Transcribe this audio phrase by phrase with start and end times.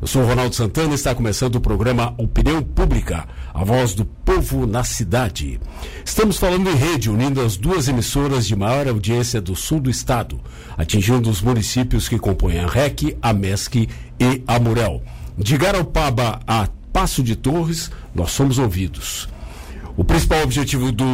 [0.00, 4.64] Eu sou Ronaldo Santana e está começando o programa Opinião Pública, a voz do povo
[4.64, 5.58] na cidade.
[6.04, 10.40] Estamos falando em rede, unindo as duas emissoras de maior audiência do sul do estado,
[10.76, 13.88] atingindo os municípios que compõem a REC, a MESC
[14.20, 15.02] e a Murel.
[15.36, 19.28] De Garopaba a Passo de Torres, nós somos ouvidos.
[19.96, 21.04] O principal objetivo do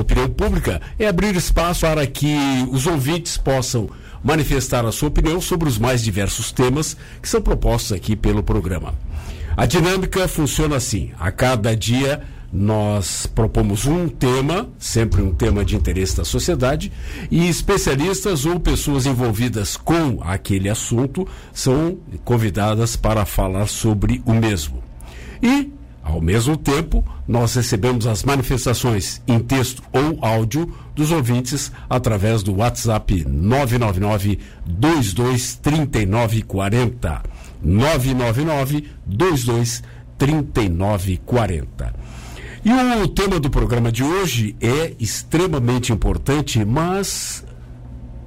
[0.00, 2.36] Opinião Pública é abrir espaço para que
[2.72, 3.88] os ouvintes possam
[4.22, 8.94] manifestar a sua opinião sobre os mais diversos temas que são propostos aqui pelo programa.
[9.56, 15.74] A dinâmica funciona assim: a cada dia nós propomos um tema, sempre um tema de
[15.74, 16.92] interesse da sociedade,
[17.30, 24.82] e especialistas ou pessoas envolvidas com aquele assunto são convidadas para falar sobre o mesmo.
[25.42, 32.42] E ao mesmo tempo, nós recebemos as manifestações em texto ou áudio dos ouvintes através
[32.42, 37.22] do WhatsApp 999 223940.
[37.62, 41.94] 999 223940.
[42.64, 47.44] E o tema do programa de hoje é extremamente importante, mas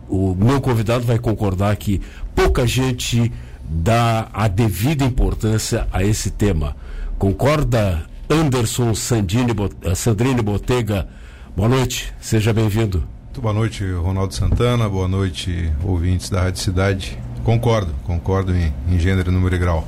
[0.08, 2.00] o meu convidado vai concordar que
[2.34, 3.30] pouca gente
[3.68, 6.76] dá a devida importância a esse tema
[7.18, 11.08] Concorda, Anderson Sandini, eh, Sandrini Botega?
[11.56, 13.04] Boa noite, seja bem-vindo.
[13.24, 14.90] Muito boa noite, Ronaldo Santana.
[14.90, 17.18] Boa noite, ouvintes da Rádio Cidade.
[17.46, 19.88] Concordo, concordo em, em gênero, número e grau.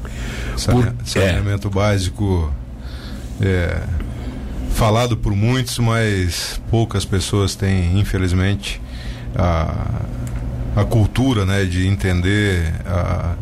[0.65, 1.71] Por, saneamento é.
[1.71, 2.53] básico
[3.41, 3.81] é,
[4.71, 8.81] falado por muitos, mas poucas pessoas têm, infelizmente,
[9.35, 10.01] a,
[10.77, 13.35] a cultura né, de entender a,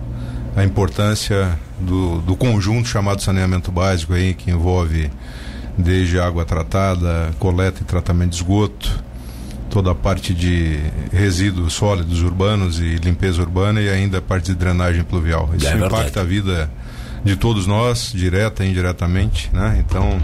[0.56, 5.10] a importância do, do conjunto chamado saneamento básico aí, que envolve
[5.78, 9.04] desde água tratada, coleta e tratamento de esgoto,
[9.70, 10.80] toda a parte de
[11.12, 15.50] resíduos sólidos urbanos e limpeza urbana e ainda a parte de drenagem pluvial.
[15.56, 16.70] Isso é impacta a vida
[17.24, 19.84] de todos nós, direta e indiretamente, né?
[19.86, 20.22] Então,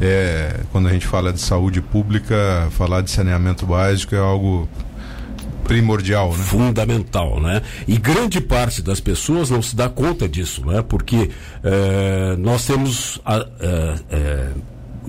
[0.00, 4.68] é, quando a gente fala de saúde pública, falar de saneamento básico é algo
[5.66, 6.44] primordial, né?
[6.44, 7.62] Fundamental, né?
[7.86, 10.82] E grande parte das pessoas não se dá conta disso, né?
[10.82, 11.30] Porque
[11.62, 13.20] é, nós temos,
[13.60, 14.48] é, é,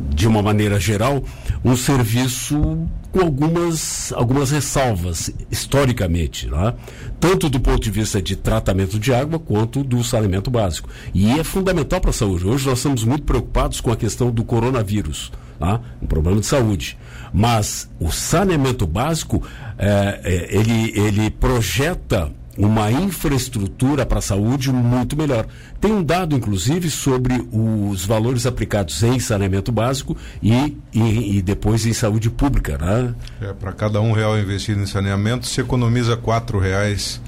[0.09, 1.23] de uma maneira geral,
[1.63, 6.73] um serviço com algumas, algumas ressalvas, historicamente, né?
[7.19, 10.89] tanto do ponto de vista de tratamento de água quanto do saneamento básico.
[11.13, 12.45] E é fundamental para a saúde.
[12.45, 15.81] Hoje nós estamos muito preocupados com a questão do coronavírus, tá?
[16.01, 16.97] um problema de saúde.
[17.33, 19.43] Mas o saneamento básico,
[19.77, 25.45] é, é, ele, ele projeta uma infraestrutura para a saúde muito melhor.
[25.79, 31.85] Tem um dado, inclusive, sobre os valores aplicados em saneamento básico e, e, e depois
[31.85, 32.77] em saúde pública.
[32.77, 33.13] Né?
[33.41, 37.21] É, para cada um real investido em saneamento, se economiza quatro reais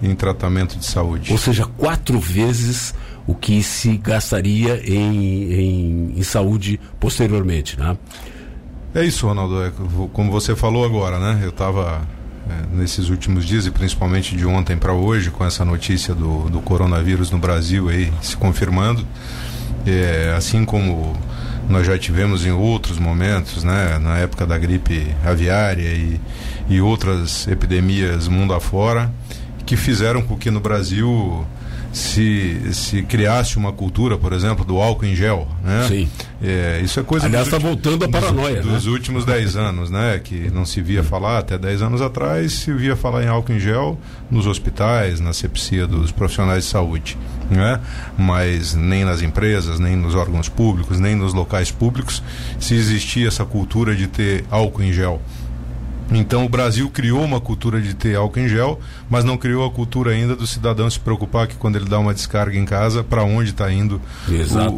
[0.00, 1.32] em tratamento de saúde.
[1.32, 2.94] Ou seja, quatro vezes
[3.26, 7.78] o que se gastaria em, em, em saúde posteriormente.
[7.78, 7.96] Né?
[8.94, 9.62] É isso, Ronaldo.
[9.62, 9.72] É,
[10.12, 11.40] como você falou agora, né?
[11.42, 12.00] Eu estava
[12.48, 16.60] é, nesses últimos dias e principalmente de ontem para hoje com essa notícia do, do
[16.60, 19.06] coronavírus no Brasil aí se confirmando.
[19.86, 21.14] É, assim como
[21.68, 23.98] nós já tivemos em outros momentos, né?
[23.98, 26.18] Na época da gripe aviária e,
[26.68, 29.12] e outras epidemias mundo afora,
[29.66, 31.46] que fizeram com que no Brasil
[31.92, 35.86] se, se criasse uma cultura, por exemplo, do álcool em gel, né?
[35.88, 36.08] Sim.
[36.42, 38.56] É, isso é coisa Aliás, está voltando a paranoia.
[38.56, 38.72] Dos, né?
[38.72, 40.20] dos últimos 10 anos, né?
[40.22, 43.58] Que não se via falar até 10 anos atrás, se via falar em álcool em
[43.58, 43.98] gel
[44.30, 47.16] nos hospitais, na sepsia dos profissionais de saúde.
[47.50, 47.80] Né?
[48.16, 52.22] Mas nem nas empresas, nem nos órgãos públicos, nem nos locais públicos
[52.60, 55.20] se existia essa cultura de ter álcool em gel.
[56.10, 58.80] Então o Brasil criou uma cultura de ter álcool em gel,
[59.10, 62.14] mas não criou a cultura ainda do cidadão se preocupar que quando ele dá uma
[62.14, 64.00] descarga em casa, para onde está indo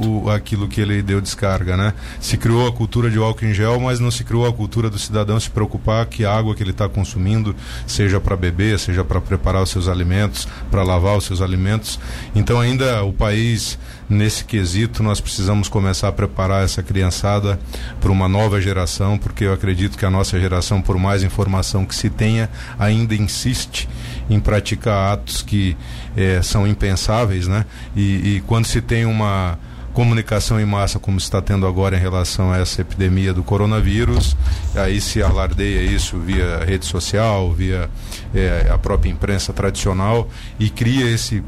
[0.03, 1.95] o, o, aquilo que ele deu descarga, né?
[2.21, 4.99] Se criou a cultura de álcool em gel, mas não se criou a cultura do
[4.99, 7.55] cidadão se preocupar que a água que ele está consumindo
[7.87, 11.99] seja para beber, seja para preparar os seus alimentos, para lavar os seus alimentos.
[12.35, 13.79] Então ainda o país
[14.11, 17.59] nesse quesito nós precisamos começar a preparar essa criançada
[18.01, 21.95] para uma nova geração, porque eu acredito que a nossa geração, por mais informação que
[21.95, 23.89] se tenha, ainda insiste
[24.29, 25.77] em praticar atos que
[26.17, 27.65] eh, são impensáveis, né?
[27.97, 29.59] E, e quando se tem uma
[29.93, 34.37] comunicação em massa como está tendo agora em relação a essa epidemia do coronavírus,
[34.75, 37.91] aí se alardeia isso via rede social, via
[38.35, 40.29] eh, a própria imprensa tradicional
[40.59, 41.43] e cria esse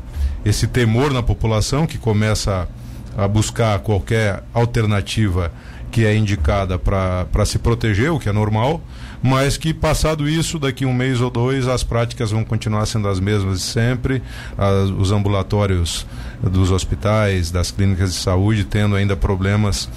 [0.44, 2.69] esse temor na população que começa
[3.17, 5.53] a buscar qualquer alternativa
[5.91, 8.81] que é indicada para se proteger, o que é normal,
[9.23, 13.21] mas que passado isso, daqui um mês ou dois, as práticas vão continuar sendo as
[13.21, 14.23] mesmas de sempre,
[14.56, 16.06] as, os ambulatórios
[16.43, 19.89] dos hospitais, das clínicas de saúde, tendo ainda problemas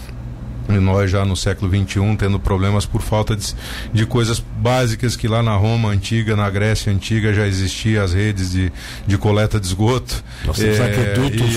[0.70, 3.54] e nós já no século XXI tendo problemas por falta de,
[3.94, 8.52] de coisas básicas que lá na Roma antiga, na Grécia antiga já existiam as redes
[8.52, 8.72] de,
[9.06, 10.24] de coleta de esgoto.
[10.46, 11.56] Nós temos é, aquedutos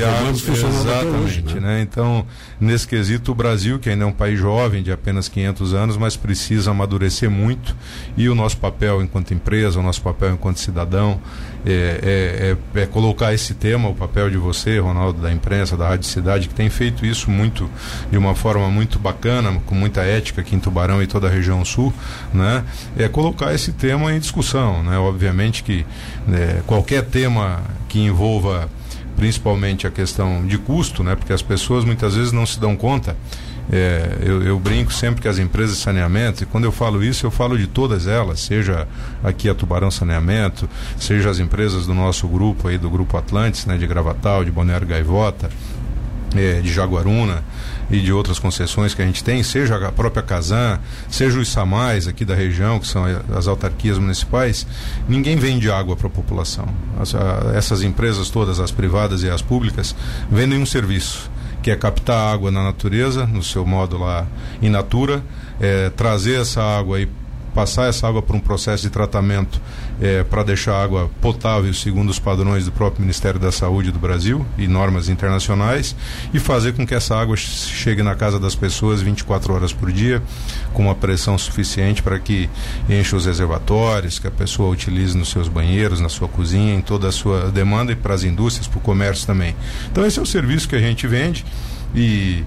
[0.65, 1.61] Exatamente, hoje, né?
[1.61, 1.83] né?
[1.83, 2.27] Então,
[2.61, 6.17] nesse quesito, o Brasil, que ainda é um país jovem, de apenas 500 anos, mas
[6.17, 7.75] precisa amadurecer muito
[8.17, 11.21] e o nosso papel enquanto empresa, o nosso papel enquanto cidadão
[11.73, 15.89] é, é, é, é colocar esse tema, o papel de você, Ronaldo, da imprensa, da
[15.89, 17.71] Rádio Cidade, que tem feito isso muito,
[18.11, 21.65] de uma forma muito bacana, com muita ética aqui em Tubarão e toda a região
[21.65, 21.93] sul,
[22.33, 22.65] né?
[22.97, 24.99] É colocar esse tema em discussão, né?
[24.99, 25.85] Obviamente que
[26.27, 28.69] né, qualquer tema que envolva
[29.17, 31.17] principalmente a questão de custo, né?
[31.17, 33.17] Porque as pessoas muitas vezes não se dão conta.
[33.71, 37.27] É, eu, eu, brinco sempre que as empresas de saneamento, e quando eu falo isso,
[37.27, 38.89] eu falo de todas elas, seja
[39.23, 40.69] aqui a Tubarão Saneamento,
[40.99, 44.87] seja as empresas do nosso grupo aí, do Grupo Atlantis, né, de Gravatal, de Balneário
[44.87, 45.51] Gaivota,
[46.35, 47.45] é, de Jaguaruna,
[47.91, 50.79] e de outras concessões que a gente tem, seja a própria Casan,
[51.09, 53.05] seja os SAMAIs aqui da região, que são
[53.35, 54.67] as autarquias municipais,
[55.09, 56.67] ninguém vende água para a população.
[57.55, 59.95] Essas empresas todas, as privadas e as públicas,
[60.31, 61.31] vendem um serviço,
[61.69, 64.27] que é captar água na natureza, no seu modo lá
[64.63, 65.23] in natura,
[65.61, 67.07] é, trazer essa água e
[67.59, 69.61] passar essa água por um processo de tratamento
[70.01, 73.99] é, para deixar a água potável segundo os padrões do próprio Ministério da Saúde do
[73.99, 75.97] Brasil e normas internacionais
[76.33, 80.23] e fazer com que essa água chegue na casa das pessoas 24 horas por dia
[80.73, 82.49] com uma pressão suficiente para que
[82.89, 87.09] encha os reservatórios, que a pessoa utilize nos seus banheiros, na sua cozinha, em toda
[87.09, 89.57] a sua demanda e para as indústrias, para o comércio também.
[89.91, 91.45] Então esse é o serviço que a gente vende
[91.93, 92.45] e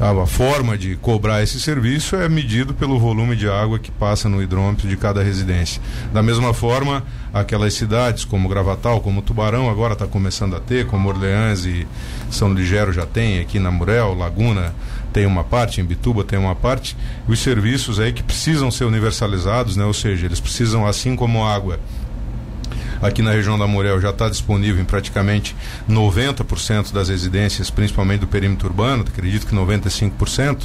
[0.00, 4.42] a forma de cobrar esse serviço é medido pelo volume de água que passa no
[4.42, 5.80] hidrômetro de cada residência.
[6.12, 11.08] Da mesma forma, aquelas cidades como Gravatal, como Tubarão, agora está começando a ter, como
[11.08, 11.86] Orleans e
[12.30, 14.74] São Ligero já tem, aqui na Murel, Laguna
[15.12, 16.96] tem uma parte, em Bituba tem uma parte,
[17.28, 19.84] os serviços aí que precisam ser universalizados, né?
[19.84, 21.78] ou seja, eles precisam, assim como água
[23.06, 25.54] aqui na região da Morel já está disponível em praticamente
[25.88, 30.62] 90% das residências, principalmente do perímetro urbano, acredito que 95%,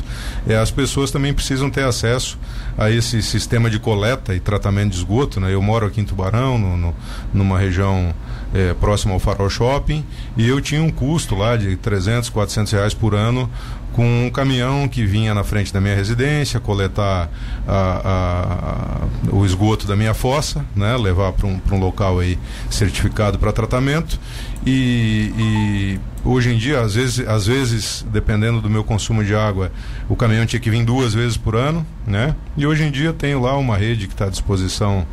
[0.47, 2.37] é, as pessoas também precisam ter acesso
[2.79, 5.41] a esse sistema de coleta e tratamento de esgoto.
[5.41, 5.53] Né?
[5.53, 6.95] Eu moro aqui em Tubarão, no, no,
[7.33, 8.15] numa região
[8.53, 10.05] é, próxima ao Farol Shopping,
[10.37, 13.51] e eu tinha um custo lá de 300, 400 reais por ano
[13.91, 17.29] com um caminhão que vinha na frente da minha residência coletar
[17.67, 22.39] a, a, o esgoto da minha fossa, né, levar para um, um local aí
[22.69, 24.17] certificado para tratamento
[24.65, 29.71] e, e, hoje em dia às vezes, às vezes dependendo do meu consumo de água
[30.07, 32.35] o caminhão tinha que vir duas vezes por ano, né?
[32.57, 35.05] E hoje em dia tenho lá uma rede que está à disposição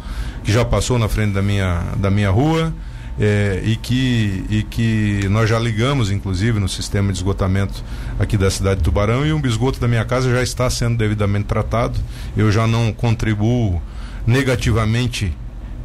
[0.43, 2.73] que já passou na frente da minha da minha rua
[3.19, 7.83] é, e, que, e que nós já ligamos, inclusive, no sistema de esgotamento
[8.19, 11.47] aqui da cidade de Tubarão e o esgoto da minha casa já está sendo devidamente
[11.47, 11.99] tratado.
[12.37, 13.81] Eu já não contribuo
[14.27, 15.35] negativamente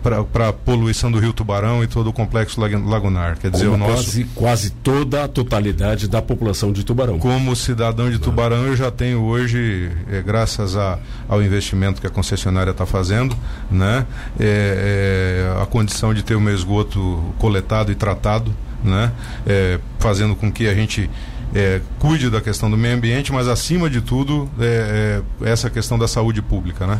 [0.01, 3.38] para a poluição do Rio Tubarão e todo o complexo lagunar.
[3.38, 3.94] Quer dizer, Como o nosso.
[3.94, 7.19] Quase, quase toda a totalidade da população de Tubarão.
[7.19, 12.09] Como cidadão de Tubarão, eu já tenho hoje, é, graças a, ao investimento que a
[12.09, 13.36] concessionária está fazendo,
[13.69, 14.06] né,
[14.39, 19.12] é, é, a condição de ter o meu esgoto coletado e tratado, né,
[19.45, 21.09] é, fazendo com que a gente
[21.53, 25.97] é, cuide da questão do meio ambiente, mas acima de tudo é, é essa questão
[25.97, 26.99] da saúde pública, né?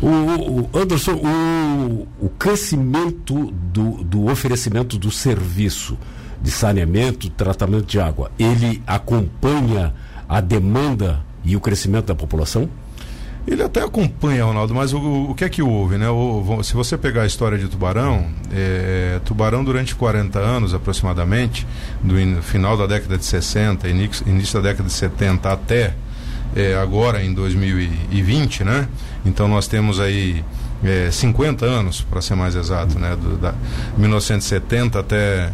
[0.00, 5.96] O, o Anderson, o, o crescimento do, do oferecimento do serviço
[6.40, 9.94] de saneamento, tratamento de água, ele acompanha
[10.28, 12.68] a demanda e o crescimento da população?
[13.46, 14.98] Ele até acompanha, Ronaldo, mas o,
[15.30, 16.08] o que é que houve, né?
[16.08, 21.66] O, se você pegar a história de Tubarão, é, Tubarão durante 40 anos aproximadamente,
[22.00, 25.94] do in, final da década de 60, início, início da década de 70 até
[26.54, 28.88] é, agora em 2020, né?
[29.24, 30.44] Então nós temos aí
[30.84, 33.16] é, 50 anos, para ser mais exato, né?
[33.16, 33.54] Do, da
[33.96, 35.50] 1970 até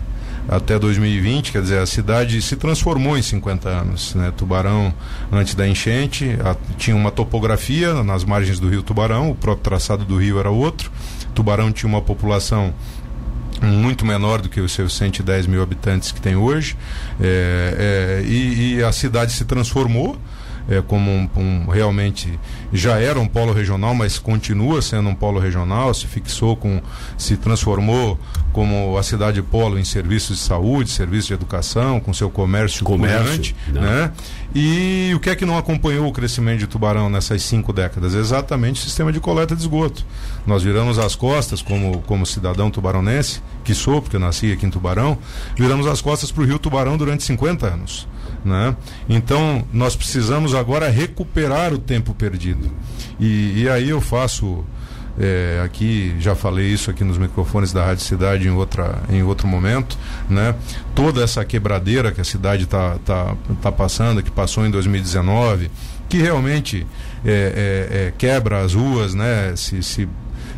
[0.48, 4.14] até 2020, quer dizer, a cidade se transformou em 50 anos.
[4.14, 4.32] Né?
[4.34, 4.92] Tubarão,
[5.30, 10.04] antes da enchente, a, tinha uma topografia nas margens do rio Tubarão, o próprio traçado
[10.06, 10.90] do rio era outro.
[11.34, 12.72] Tubarão tinha uma população
[13.60, 16.76] muito menor do que os seus 110 mil habitantes que tem hoje,
[17.20, 20.16] é, é, e, e a cidade se transformou
[20.68, 22.38] é, como um, um, realmente
[22.72, 26.80] já era um polo regional, mas continua sendo um polo regional, se fixou com,
[27.16, 28.18] se transformou
[28.52, 33.54] como a cidade polo em serviços de saúde, serviços de educação, com seu comércio, comércio
[33.68, 34.12] né?
[34.54, 38.14] E o que é que não acompanhou o crescimento de Tubarão nessas cinco décadas?
[38.14, 40.04] Exatamente o sistema de coleta de esgoto.
[40.46, 44.70] Nós viramos as costas como, como cidadão tubaronense, que sou, porque eu nasci aqui em
[44.70, 45.18] Tubarão,
[45.56, 48.08] viramos as costas para o Rio Tubarão durante 50 anos.
[48.44, 48.76] Né?
[49.08, 52.70] Então, nós precisamos agora recuperar o tempo perdido.
[53.18, 54.64] E, e aí eu faço.
[55.20, 59.48] É, aqui já falei isso aqui nos microfones da Rádio Cidade em, outra, em outro
[59.48, 59.98] momento,
[60.30, 60.54] né?
[60.94, 65.72] Toda essa quebradeira que a cidade está tá, tá passando, que passou em 2019,
[66.08, 66.86] que realmente
[67.24, 69.54] é, é, é, quebra as ruas, né?
[69.56, 70.08] Se, se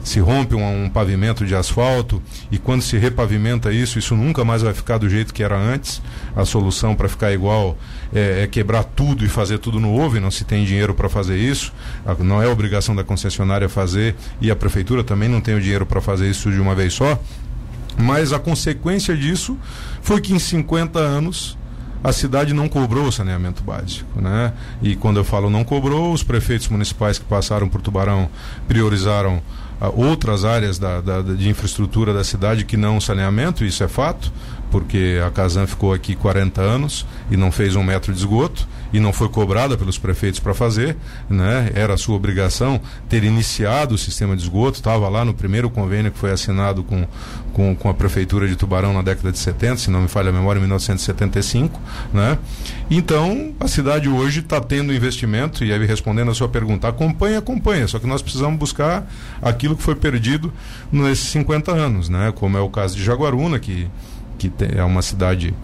[0.02, 4.62] se rompe um, um, pavimento de asfalto e quando se repavimenta isso, isso nunca mais
[4.62, 6.00] vai ficar do jeito que era antes.
[6.34, 7.76] A solução para ficar igual
[8.12, 11.36] é, é, quebrar tudo e fazer tudo novo e não se tem dinheiro para fazer
[11.36, 11.72] isso.
[12.18, 16.00] Não é obrigação da concessionária fazer e a prefeitura também não tem o dinheiro para
[16.00, 17.18] fazer isso de uma vez só.
[17.98, 19.58] Mas a consequência disso
[20.00, 21.58] foi que em 50 anos
[22.02, 24.54] a cidade não cobrou o saneamento básico, né?
[24.80, 28.30] E quando eu falo não cobrou, os prefeitos municipais que passaram por Tubarão
[28.66, 29.42] priorizaram
[29.88, 34.30] outras áreas da, da, de infraestrutura da cidade que não saneamento, isso é fato,
[34.70, 38.98] porque a Casan ficou aqui 40 anos e não fez um metro de esgoto e
[38.98, 40.96] não foi cobrada pelos prefeitos para fazer,
[41.28, 41.70] né?
[41.74, 46.18] Era sua obrigação ter iniciado o sistema de esgoto, estava lá no primeiro convênio que
[46.18, 47.06] foi assinado com,
[47.52, 50.32] com, com, a prefeitura de Tubarão na década de 70, se não me falha a
[50.32, 51.80] memória, em 1975,
[52.12, 52.38] né?
[52.90, 57.86] Então, a cidade hoje está tendo investimento e aí respondendo a sua pergunta, acompanha, acompanha,
[57.86, 59.08] só que nós precisamos buscar
[59.40, 60.52] aquilo que foi perdido
[60.90, 62.32] nesses 50 anos, né?
[62.34, 63.88] Como é o caso de Jaguaruna, que
[64.48, 65.54] que é uma cidade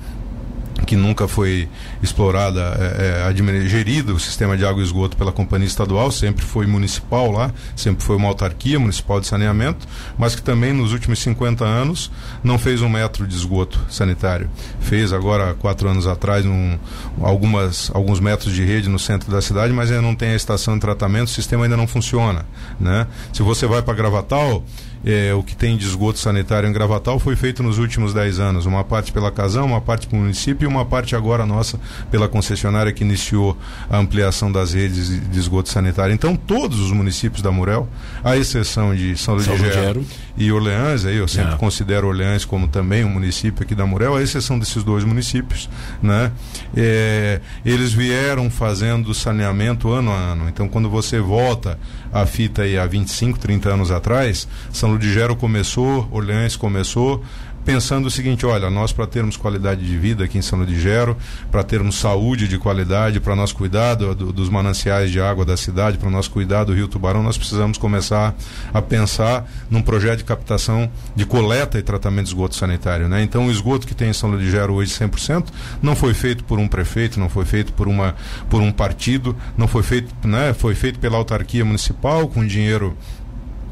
[0.85, 1.69] que nunca foi
[2.03, 6.67] explorada, é, é, gerido o sistema de água e esgoto pela companhia estadual, sempre foi
[6.67, 9.87] municipal lá, sempre foi uma autarquia municipal de saneamento,
[10.19, 12.11] mas que também nos últimos 50 anos
[12.43, 14.51] não fez um metro de esgoto sanitário.
[14.81, 16.79] Fez agora, quatro anos atrás, um,
[17.23, 20.75] algumas, alguns metros de rede no centro da cidade, mas ainda não tem a estação
[20.75, 22.45] de tratamento, o sistema ainda não funciona.
[22.79, 23.07] Né?
[23.33, 24.63] Se você vai para Gravatal,
[25.05, 28.67] é, o que tem de esgoto sanitário em Gravatal foi feito nos últimos 10 anos.
[28.67, 31.79] Uma parte pela Casão, uma parte para o município e uma parte agora nossa
[32.11, 33.57] pela concessionária que iniciou
[33.91, 36.15] a ampliação das redes de esgoto sanitário.
[36.15, 37.89] Então, todos os municípios da Murel,
[38.23, 40.05] à exceção de São Luís de Gero
[40.37, 41.57] e Orleans, aí eu sempre é.
[41.57, 45.69] considero Orleans como também um município aqui da Murel, à exceção desses dois municípios,
[46.03, 46.33] né?
[46.77, 50.49] É, eles vieram fazendo saneamento ano a ano.
[50.49, 51.79] Então, quando você volta
[52.21, 57.23] a fita aí há 25, 30 anos atrás, São Ludigero começou, Orleans começou,
[57.67, 61.17] pensando o seguinte: olha, nós para termos qualidade de vida aqui em São Ludigero,
[61.51, 65.99] para termos saúde de qualidade, para nós cuidar do, dos mananciais de água da cidade,
[65.99, 68.35] para nós cuidar do Rio Tubarão, nós precisamos começar
[68.73, 73.09] a pensar num projeto de captação de coleta e tratamento de esgoto sanitário.
[73.09, 73.23] Né?
[73.23, 75.47] Então, o esgoto que tem em São Ludigero hoje 100%
[75.83, 78.15] não foi feito por um prefeito, não foi feito por, uma,
[78.49, 80.55] por um partido, não foi feito, né?
[80.55, 82.97] foi feito pela autarquia municipal com dinheiro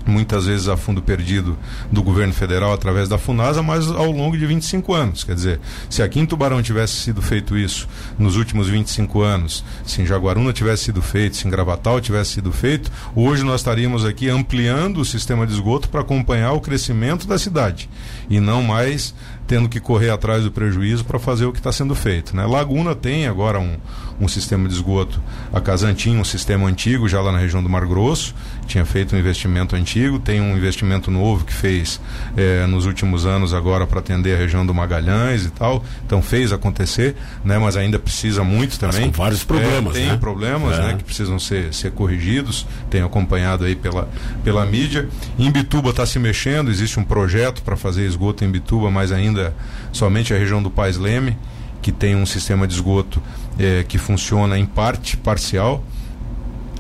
[0.07, 1.57] muitas vezes a fundo perdido
[1.91, 5.25] do governo federal através da Funasa, mas ao longo de 25 anos.
[5.25, 10.03] Quer dizer, se aqui em Tubarão tivesse sido feito isso nos últimos 25 anos, se
[10.03, 14.29] em Jaguaruna tivesse sido feito, se em Gravatal tivesse sido feito, hoje nós estaríamos aqui
[14.29, 17.89] ampliando o sistema de esgoto para acompanhar o crescimento da cidade
[18.29, 19.15] e não mais
[19.47, 22.35] tendo que correr atrás do prejuízo para fazer o que está sendo feito.
[22.35, 22.47] Né?
[22.47, 23.77] Laguna tem agora um,
[24.21, 25.21] um sistema de esgoto.
[25.53, 28.35] A Casan tinha um sistema antigo já lá na região do Mar Grosso,
[28.67, 32.01] tinha feito um investimento antigo, tem um investimento novo que fez
[32.37, 35.85] eh, nos últimos anos agora para atender a região do Magalhães e tal.
[36.07, 37.59] Então fez acontecer, né?
[37.59, 39.09] mas ainda precisa muito também.
[39.09, 39.97] Mas vários problemas.
[39.97, 40.17] É, tem né?
[40.17, 40.93] problemas né?
[40.93, 40.95] é.
[40.95, 44.09] que precisam ser, ser corrigidos, tenho acompanhado aí pela,
[44.43, 45.09] pela mídia.
[45.39, 49.34] Em Bituba está se mexendo, existe um projeto para fazer esgoto em Bituba, mas ainda
[49.35, 49.55] ainda
[49.93, 51.37] somente a região do Pais Leme,
[51.83, 53.21] que tem um sistema de esgoto
[53.59, 55.85] é, que funciona em parte parcial,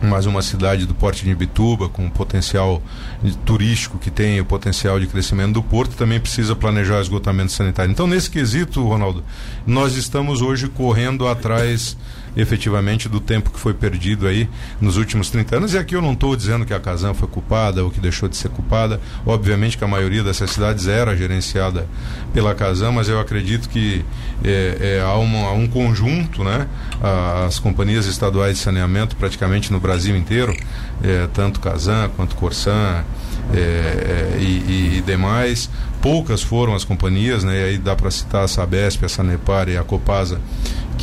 [0.00, 2.82] mas uma cidade do porte de Ibituba, com potencial
[3.44, 7.90] turístico que tem, o potencial de crescimento do porto, também precisa planejar esgotamento sanitário.
[7.90, 9.24] Então, nesse quesito, Ronaldo,
[9.66, 11.96] nós estamos hoje correndo atrás
[12.36, 14.48] efetivamente do tempo que foi perdido aí
[14.80, 15.74] nos últimos 30 anos.
[15.74, 18.36] E aqui eu não estou dizendo que a Casan foi culpada ou que deixou de
[18.36, 19.00] ser culpada.
[19.24, 21.86] Obviamente que a maioria dessas cidades era gerenciada
[22.32, 24.04] pela Casan, mas eu acredito que
[24.44, 26.66] é, é, há, uma, há, um conjunto, né?
[27.46, 30.56] As companhias estaduais de saneamento praticamente no Brasil inteiro,
[31.02, 33.04] é, tanto Casan quanto Corsan
[33.52, 35.68] é, é, e, e, demais.
[36.04, 37.58] Poucas foram as companhias, né?
[37.58, 40.38] E aí dá para citar a Sabesp, a Sanepar e a Copasa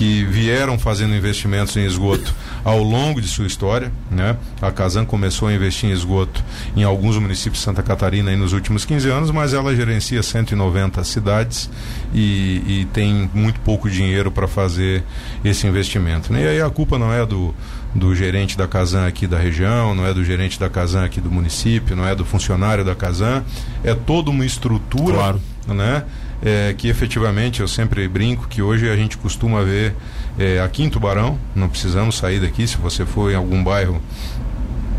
[0.02, 3.92] que vieram fazendo investimentos em esgoto ao longo de sua história.
[4.10, 4.36] Né?
[4.62, 6.44] A Casan começou a investir em esgoto
[6.76, 11.70] em alguns municípios de Santa Catarina nos últimos 15 anos, mas ela gerencia 190 cidades
[12.14, 15.04] e, e tem muito pouco dinheiro para fazer
[15.44, 16.34] esse investimento.
[16.34, 16.46] Né?
[16.46, 17.54] E aí a culpa não é do,
[17.94, 21.30] do gerente da Casan aqui da região, não é do gerente da Casan aqui do
[21.30, 23.44] município, não é do funcionário da Casan,
[23.84, 25.42] é toda uma estrutura, claro.
[25.68, 26.04] né?
[26.44, 29.94] É, que efetivamente eu sempre brinco que hoje a gente costuma ver
[30.40, 34.02] é, aqui em Tubarão, não precisamos sair daqui, se você for em algum bairro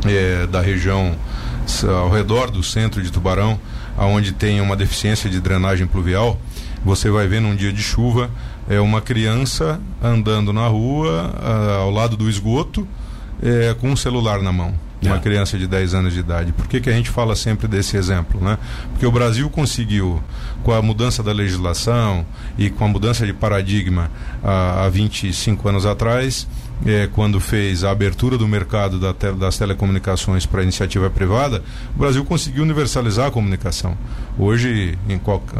[0.06, 1.16] é, da região
[1.88, 3.58] ao redor do centro de Tubarão,
[3.96, 6.38] aonde tem uma deficiência de drenagem pluvial,
[6.84, 8.30] você vai ver num dia de chuva
[8.68, 12.86] é uma criança andando na rua a, ao lado do esgoto
[13.42, 15.18] é, com um celular na mão uma é.
[15.20, 16.52] criança de 10 anos de idade.
[16.52, 18.40] Por que, que a gente fala sempre desse exemplo?
[18.40, 18.58] Né?
[18.92, 20.22] Porque o Brasil conseguiu,
[20.62, 22.24] com a mudança da legislação
[22.56, 24.10] e com a mudança de paradigma
[24.42, 26.46] há, há 25 anos atrás,
[26.84, 31.62] é, quando fez a abertura do mercado da te, das telecomunicações para iniciativa privada,
[31.94, 33.96] o Brasil conseguiu universalizar a comunicação.
[34.38, 34.98] Hoje,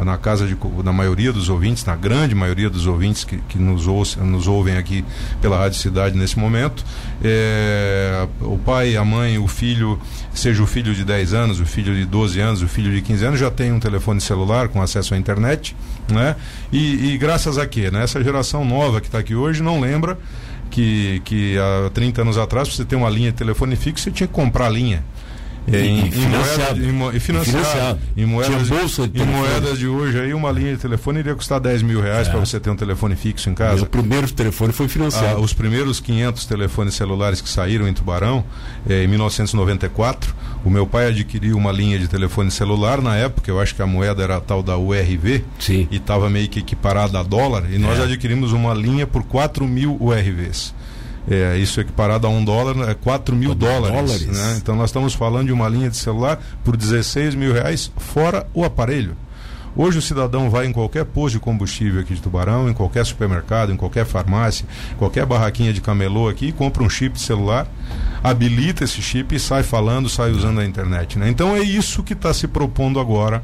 [0.04, 0.56] na casa de,
[0.92, 3.86] maioria dos ouvintes, na grande maioria dos ouvintes que, que nos,
[4.16, 5.04] nos ouvem aqui
[5.40, 6.84] pela Rádio Cidade nesse momento,
[7.22, 10.00] é, o pai, a mãe, o filho,
[10.34, 13.24] seja o filho de 10 anos, o filho de 12 anos, o filho de 15
[13.24, 15.76] anos, já tem um telefone celular com acesso à internet,
[16.10, 16.34] né?
[16.72, 17.90] E, e graças a quê?
[17.90, 18.02] Né?
[18.02, 20.18] Essa geração nova que está aqui hoje não lembra
[20.72, 24.10] que, que há 30 anos atrás, para você ter uma linha de telefone fixo, você
[24.10, 25.04] tinha que comprar a linha.
[25.70, 26.80] É, em, em, financiado.
[26.92, 27.64] Moeda, em, financiado.
[27.64, 28.00] financiado.
[28.16, 31.60] Em moedas, bolsa de, em moedas de hoje aí, uma linha de telefone iria custar
[31.60, 32.30] 10 mil reais é.
[32.30, 33.82] para você ter um telefone fixo em casa.
[33.82, 35.38] o primeiro telefone foi financiado.
[35.38, 38.44] Ah, os primeiros 500 telefones celulares que saíram em Tubarão,
[38.88, 43.60] é, em 1994, o meu pai adquiriu uma linha de telefone celular na época, eu
[43.60, 45.86] acho que a moeda era a tal da URV, Sim.
[45.90, 48.04] e estava meio que equiparada a dólar, e nós é.
[48.04, 50.74] adquirimos uma linha por 4 mil URVs.
[51.28, 53.94] É, isso equiparado a um dólar é 4 mil dólares.
[53.96, 54.26] dólares.
[54.26, 54.56] Né?
[54.60, 58.64] Então nós estamos falando de uma linha de celular por 16 mil reais, fora o
[58.64, 59.16] aparelho.
[59.74, 63.72] Hoje o cidadão vai em qualquer posto de combustível aqui de Tubarão, em qualquer supermercado,
[63.72, 64.66] em qualquer farmácia,
[64.98, 67.66] qualquer barraquinha de camelô aqui, compra um chip de celular,
[68.22, 71.18] habilita esse chip e sai falando, sai usando a internet.
[71.18, 71.30] Né?
[71.30, 73.42] Então é isso que está se propondo agora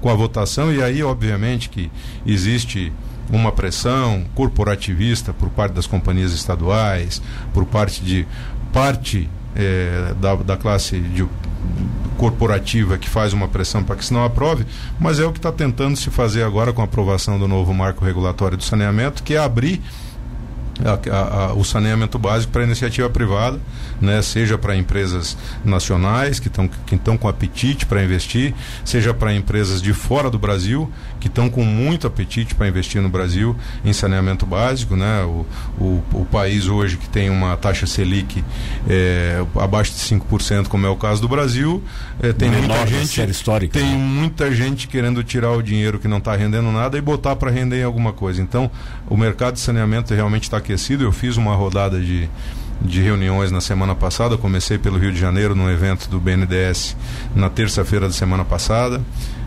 [0.00, 1.90] com a votação, e aí, obviamente, que
[2.24, 2.92] existe
[3.30, 8.26] uma pressão corporativista por parte das companhias estaduais, por parte de
[8.72, 11.26] parte é, da, da classe de,
[12.16, 14.64] corporativa que faz uma pressão para que isso não aprove,
[14.98, 18.04] mas é o que está tentando se fazer agora com a aprovação do novo marco
[18.04, 19.82] regulatório do saneamento, que é abrir
[20.82, 23.60] a, a, a, o saneamento básico para iniciativa privada,
[24.00, 24.20] né?
[24.22, 29.92] seja para empresas nacionais que estão que com apetite para investir, seja para empresas de
[29.92, 34.96] fora do Brasil que estão com muito apetite para investir no Brasil em saneamento básico,
[34.96, 35.22] né?
[35.22, 35.46] O,
[35.78, 38.44] o, o país hoje que tem uma taxa Selic
[38.88, 41.82] é, abaixo de 5%, como é o caso do Brasil,
[42.22, 43.96] é, tem muita gente histórica, tem né?
[43.96, 47.80] muita gente querendo tirar o dinheiro que não está rendendo nada e botar para render
[47.80, 48.42] em alguma coisa.
[48.42, 48.70] Então,
[49.08, 51.04] o mercado de saneamento realmente está aquecido.
[51.04, 52.28] Eu fiz uma rodada de
[52.80, 54.36] de reuniões na semana passada.
[54.36, 56.96] Comecei pelo Rio de Janeiro no evento do BNDES
[57.34, 59.00] na terça-feira da semana passada.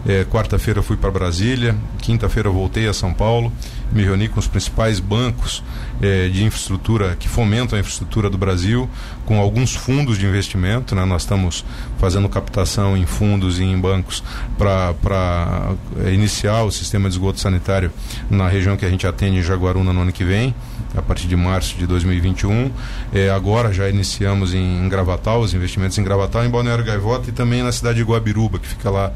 [0.07, 3.51] É, Quarta-feira fui para Brasília, quinta-feira voltei a São Paulo,
[3.91, 5.61] me reuni com os principais bancos
[6.01, 8.89] é, de infraestrutura que fomentam a infraestrutura do Brasil,
[9.25, 10.95] com alguns fundos de investimento.
[10.95, 11.03] Né?
[11.03, 11.65] Nós estamos
[11.97, 14.23] fazendo captação em fundos e em bancos
[14.57, 15.73] para
[16.05, 17.91] é, iniciar o sistema de esgoto sanitário
[18.29, 20.55] na região que a gente atende em Jaguaruna no ano que vem
[20.95, 22.71] a partir de março de 2021.
[23.13, 27.33] É, agora já iniciamos em, em Gravatal, os investimentos em Gravatal, em Balneário Gaivota e
[27.33, 29.11] também na cidade de Guabiruba, que fica lá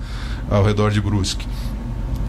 [0.52, 1.48] ao redor de Brusque.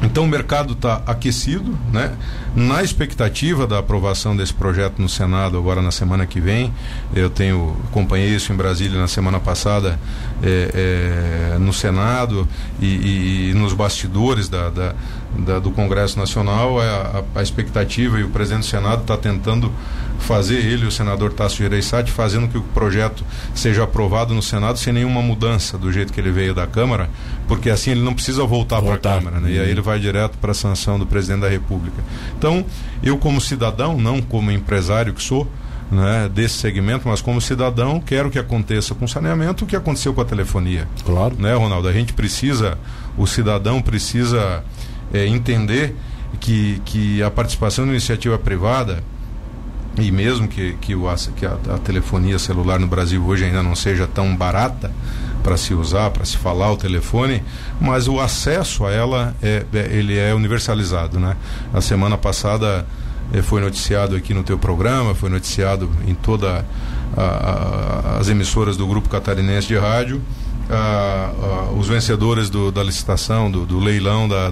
[0.03, 2.13] Então o mercado está aquecido, né?
[2.57, 6.73] Na expectativa da aprovação desse projeto no Senado agora na semana que vem,
[7.15, 9.99] eu tenho acompanhei isso em Brasília na semana passada
[10.43, 12.49] é, é, no Senado
[12.81, 14.95] e, e, e, nos bastidores da, da,
[15.39, 19.73] da, do Congresso Nacional, é a, a, expectativa e o presidente do Senado está tentando
[20.19, 24.93] fazer ele, o senador Tasso Gereissati, fazendo que o projeto seja aprovado no Senado sem
[24.93, 27.11] nenhuma mudança do jeito que ele veio da Câmara,
[27.49, 29.51] porque assim ele não precisa voltar, para a Câmara, né?
[29.51, 32.03] E aí ele vai direto para a sanção do presidente da República.
[32.39, 32.65] Então,
[33.03, 35.49] eu como cidadão, não como empresário que sou,
[35.91, 40.15] né, desse segmento, mas como cidadão, quero que aconteça com o saneamento o que aconteceu
[40.15, 40.89] com a telefonia.
[41.05, 41.37] Claro.
[41.39, 41.87] Né, Ronaldo?
[41.87, 42.79] A gente precisa,
[43.17, 44.65] o cidadão precisa
[45.13, 45.95] é, entender
[46.41, 49.03] que, que a participação da iniciativa privada
[49.99, 51.05] e mesmo que, que, o,
[51.37, 54.91] que a, a, telefonia celular no Brasil hoje ainda não seja tão barata
[55.43, 57.43] para se usar, para se falar o telefone,
[57.81, 61.37] mas o acesso a ela é, é, ele é universalizado, né?
[61.75, 62.87] A semana passada
[63.35, 66.65] eh, foi noticiado aqui no teu programa, foi noticiado em toda
[68.19, 70.23] as emissoras do grupo catarinense de rádio.
[71.77, 74.51] os vencedores do, da licitação, do, do leilão da,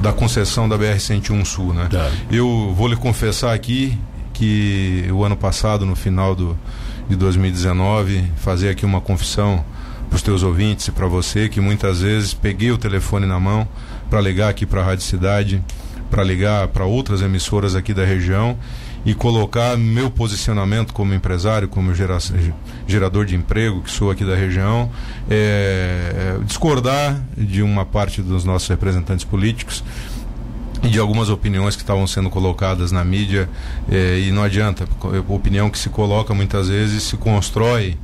[0.00, 1.88] da concessão da BR-101 Sul, né?
[1.90, 2.10] Tá.
[2.30, 3.98] Eu vou lhe confessar aqui
[4.32, 6.58] que o ano passado, no final do,
[7.08, 9.64] de 2019, fazer aqui uma confissão
[10.08, 13.66] para os teus ouvintes e para você, que muitas vezes peguei o telefone na mão
[14.10, 15.62] para ligar aqui para a Rádio Cidade,
[16.10, 18.58] para ligar para outras emissoras aqui da região
[19.04, 22.18] e colocar meu posicionamento como empresário, como gera,
[22.86, 24.90] gerador de emprego, que sou aqui da região,
[25.28, 29.82] é, discordar de uma parte dos nossos representantes políticos
[30.82, 33.48] e de algumas opiniões que estavam sendo colocadas na mídia
[33.90, 34.86] é, e não adianta,
[35.28, 37.96] opinião que se coloca muitas vezes se constrói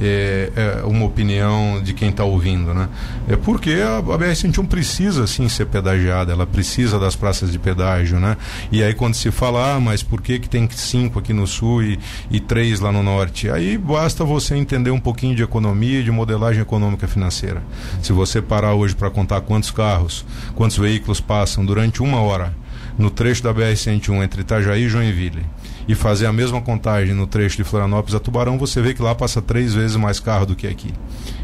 [0.00, 2.88] é, é uma opinião de quem está ouvindo, né?
[3.28, 8.18] É porque a, a BR-101 precisa sim ser pedagiada, ela precisa das praças de pedágio,
[8.18, 8.36] né?
[8.72, 11.82] E aí quando se fala, ah, mas por que que tem cinco aqui no sul
[11.82, 11.98] e,
[12.30, 13.48] e três lá no norte?
[13.50, 17.62] Aí basta você entender um pouquinho de economia e de modelagem econômica financeira.
[18.02, 22.52] Se você parar hoje para contar quantos carros, quantos veículos passam durante uma hora
[22.98, 25.44] no trecho da BR-101 entre Itajaí e Joinville
[25.86, 29.14] e fazer a mesma contagem no trecho de Florianópolis a Tubarão, você vê que lá
[29.14, 30.92] passa três vezes mais carro do que aqui.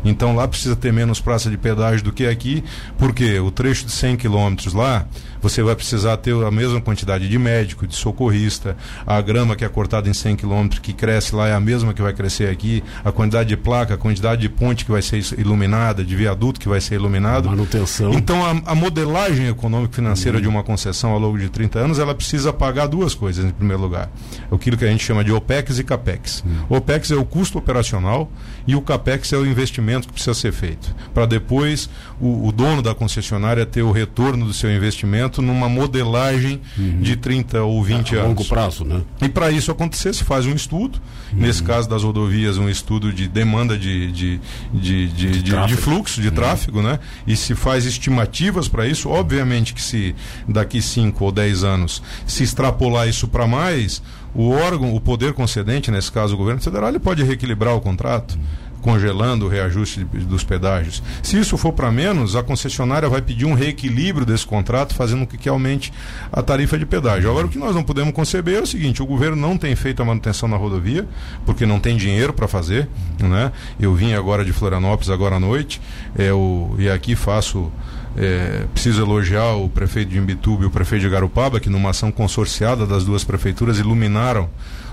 [0.05, 2.65] Então lá precisa ter menos praça de pedágio do que aqui,
[2.99, 5.07] porque o trecho de 100 quilômetros lá,
[5.41, 9.69] você vai precisar ter a mesma quantidade de médico, de socorrista, a grama que é
[9.69, 13.13] cortada em 100 quilômetros, que cresce lá, é a mesma que vai crescer aqui, a
[13.13, 16.81] quantidade de placa, a quantidade de ponte que vai ser iluminada, de viaduto que vai
[16.81, 17.49] ser iluminado.
[17.49, 18.13] Manutenção.
[18.13, 20.43] Então a, a modelagem econômico-financeira uhum.
[20.43, 23.83] de uma concessão ao longo de 30 anos, ela precisa pagar duas coisas, em primeiro
[23.83, 24.11] lugar.
[24.51, 26.45] Aquilo que a gente chama de OPEX e CAPEX.
[26.45, 26.77] Uhum.
[26.77, 28.31] OPEX é o custo operacional
[28.67, 30.95] e o CAPEX é o investimento que precisa ser feito.
[31.13, 31.89] Para depois
[32.21, 37.01] o, o dono da concessionária ter o retorno do seu investimento numa modelagem uhum.
[37.01, 38.29] de 30 ou 20 é, anos.
[38.29, 39.03] longo prazo, né?
[39.23, 41.01] E para isso acontecer, se faz um estudo.
[41.33, 41.41] Uhum.
[41.41, 44.41] Nesse caso das rodovias, um estudo de demanda de, de,
[44.73, 46.35] de, de, de, de fluxo, de uhum.
[46.35, 46.99] tráfego, né?
[47.27, 49.09] E se faz estimativas para isso.
[49.09, 50.15] Obviamente que se
[50.49, 54.03] daqui 5 ou 10 anos se extrapolar isso para mais,
[54.35, 58.39] o órgão, o poder concedente, nesse caso o governo federal, ele pode reequilibrar o contrato
[58.81, 61.03] congelando o reajuste dos pedágios.
[61.23, 65.37] Se isso for para menos, a concessionária vai pedir um reequilíbrio desse contrato, fazendo com
[65.37, 65.93] que aumente
[66.33, 67.31] a tarifa de pedágio.
[67.31, 70.03] Agora, o que nós não podemos conceber é o seguinte: o governo não tem feito
[70.03, 71.07] a manutenção na rodovia,
[71.45, 72.89] porque não tem dinheiro para fazer.
[73.19, 73.53] Né?
[73.79, 75.81] Eu vim agora de Florianópolis agora à noite,
[76.19, 76.31] é,
[76.79, 77.71] e aqui faço.
[78.17, 82.11] É, preciso elogiar o prefeito de Imbituba e o prefeito de Garupaba, que numa ação
[82.11, 84.49] consorciada das duas prefeituras iluminaram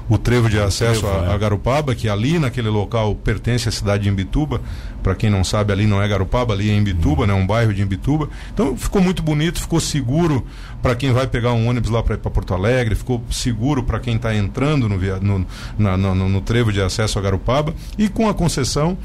[0.09, 1.33] o trevo de acesso a, é.
[1.33, 4.61] a, Garupaba, que ali naquele local pertence à cidade de Imbituba.
[5.03, 7.27] Para quem não sabe, ali não é Garupaba, ali é Imbituba, uhum.
[7.27, 8.29] né, um bairro de Imbituba.
[8.53, 10.45] Então ficou muito bonito, ficou seguro
[10.81, 13.99] para quem vai pegar um ônibus lá para ir para Porto Alegre, ficou seguro para
[13.99, 15.45] quem está entrando no, no,
[15.77, 17.73] na, no, no trevo de acesso a Garupaba.
[17.97, 18.97] E com a concessão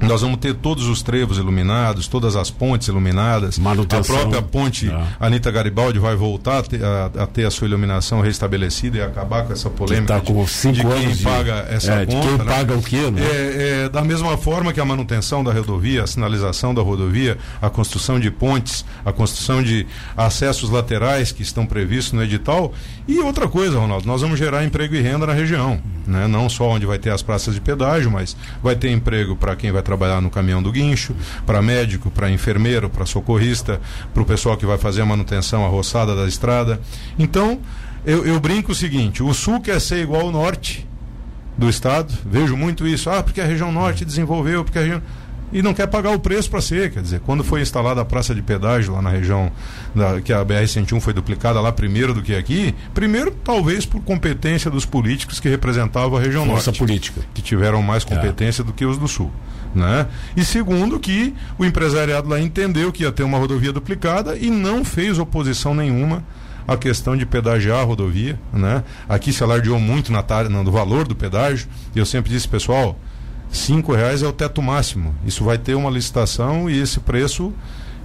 [0.00, 3.58] nós vamos ter todos os trevos iluminados, todas as pontes iluminadas.
[3.58, 4.16] Manutenção.
[4.16, 5.06] A própria ponte ah.
[5.20, 9.44] Anitta Garibaldi vai voltar a ter a, a ter a, sua iluminação restabelecida e acabar
[9.44, 12.20] com essa polêmica tá com de, de, quem de, paga essa é, conta.
[12.20, 12.44] De quem né?
[12.44, 13.22] paga o quê, né?
[13.22, 17.68] É, é, da mesma forma que a manutenção da rodovia, a sinalização da rodovia, a
[17.68, 22.72] construção de pontes, a construção de acessos laterais que estão previstos no edital.
[23.06, 25.80] E outra coisa, Ronaldo, nós vamos gerar emprego e renda na região.
[26.06, 26.26] Né?
[26.26, 29.72] Não só onde vai ter as praças de pedágio, mas vai ter emprego para quem
[29.72, 33.80] vai trabalhar no caminhão do guincho, para médico, para enfermeiro, para socorrista,
[34.12, 36.78] para o pessoal que vai fazer a manutenção, a roçada da estrada.
[37.18, 37.58] Então,
[38.04, 40.86] eu, eu brinco o seguinte: o sul quer ser igual ao norte
[41.56, 45.02] do estado, vejo muito isso, ah, porque a região norte desenvolveu, porque a região
[45.52, 46.90] e não quer pagar o preço para ser.
[46.90, 49.50] Quer dizer, quando foi instalada a praça de pedágio lá na região
[49.94, 54.70] da, que a BR-101 foi duplicada lá primeiro do que aqui, primeiro talvez por competência
[54.70, 56.78] dos políticos que representavam a região Força norte.
[56.78, 57.20] política.
[57.34, 58.06] Que tiveram mais é.
[58.06, 58.64] competência é.
[58.64, 59.30] do que os do sul.
[59.74, 60.06] Né?
[60.36, 64.84] E segundo que o empresariado lá entendeu que ia ter uma rodovia duplicada e não
[64.84, 66.24] fez oposição nenhuma
[66.66, 68.84] à questão de pedagiar a rodovia, né?
[69.08, 73.00] Aqui se alardeou muito na, no valor do pedágio, e eu sempre disse, pessoal,
[73.50, 75.14] cinco reais é o teto máximo.
[75.24, 77.52] Isso vai ter uma licitação e esse preço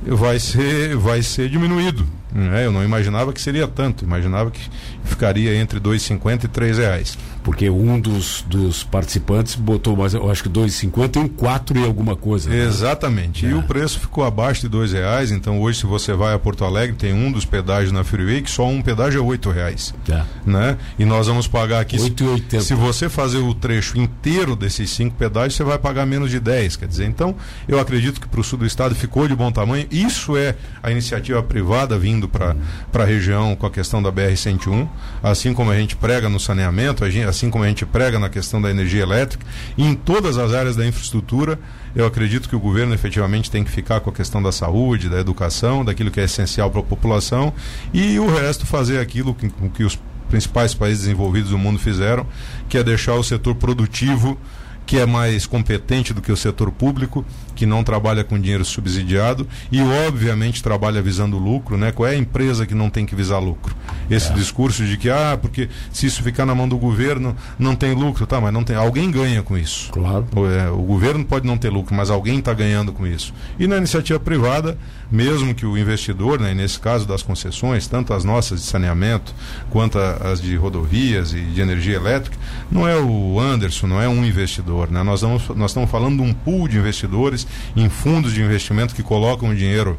[0.05, 2.07] vai ser, vai ser diminuído.
[2.33, 2.65] Né?
[2.65, 4.61] Eu não imaginava que seria tanto, imaginava que
[5.03, 7.17] ficaria entre 2,50 e 3 reais.
[7.43, 11.83] Porque um dos, dos participantes botou mais, eu acho que 2,50 e um 4 e
[11.83, 12.49] alguma coisa.
[12.49, 12.63] Né?
[12.63, 13.45] Exatamente.
[13.45, 13.49] É.
[13.49, 15.29] E o preço ficou abaixo de 2 reais.
[15.29, 18.49] Então hoje, se você vai a Porto Alegre, tem um dos pedágios na Freeway que
[18.49, 19.93] só um pedágio é 8 reais.
[20.09, 20.23] É.
[20.45, 20.77] Né?
[20.97, 21.97] E nós vamos pagar aqui.
[21.97, 22.61] 8,80.
[22.61, 26.77] Se você fazer o trecho inteiro desses cinco pedágios, você vai pagar menos de 10.
[26.77, 27.35] Quer dizer, então,
[27.67, 29.85] eu acredito que para o sul do estado ficou de bom tamanho.
[29.91, 34.87] Isso é a iniciativa privada vindo vindo para a região com a questão da BR-101,
[35.21, 38.69] assim como a gente prega no saneamento, assim como a gente prega na questão da
[38.69, 39.45] energia elétrica,
[39.77, 41.59] em todas as áreas da infraestrutura,
[41.95, 45.19] eu acredito que o governo efetivamente tem que ficar com a questão da saúde, da
[45.19, 47.53] educação, daquilo que é essencial para a população
[47.93, 52.25] e o resto fazer aquilo que, que os principais países desenvolvidos do mundo fizeram,
[52.67, 54.37] que é deixar o setor produtivo
[54.85, 59.47] que é mais competente do que o setor público, que não trabalha com dinheiro subsidiado
[59.71, 61.91] e, obviamente, trabalha visando lucro, né?
[61.91, 63.75] Qual é a empresa que não tem que visar lucro?
[64.09, 64.33] Esse é.
[64.33, 68.25] discurso de que, ah, porque se isso ficar na mão do governo, não tem lucro,
[68.25, 68.75] tá, mas não tem.
[68.75, 69.91] Alguém ganha com isso.
[69.91, 70.25] Claro.
[70.35, 73.33] O, é, o governo pode não ter lucro, mas alguém está ganhando com isso.
[73.59, 74.77] E na iniciativa privada,
[75.11, 79.33] mesmo que o investidor, né, nesse caso das concessões, tanto as nossas de saneamento
[79.69, 82.37] quanto as de rodovias e de energia elétrica,
[82.71, 84.89] não é o Anderson, não é um investidor.
[84.89, 85.03] Né?
[85.03, 89.03] Nós, vamos, nós estamos falando de um pool de investidores em fundos de investimento que
[89.03, 89.97] colocam dinheiro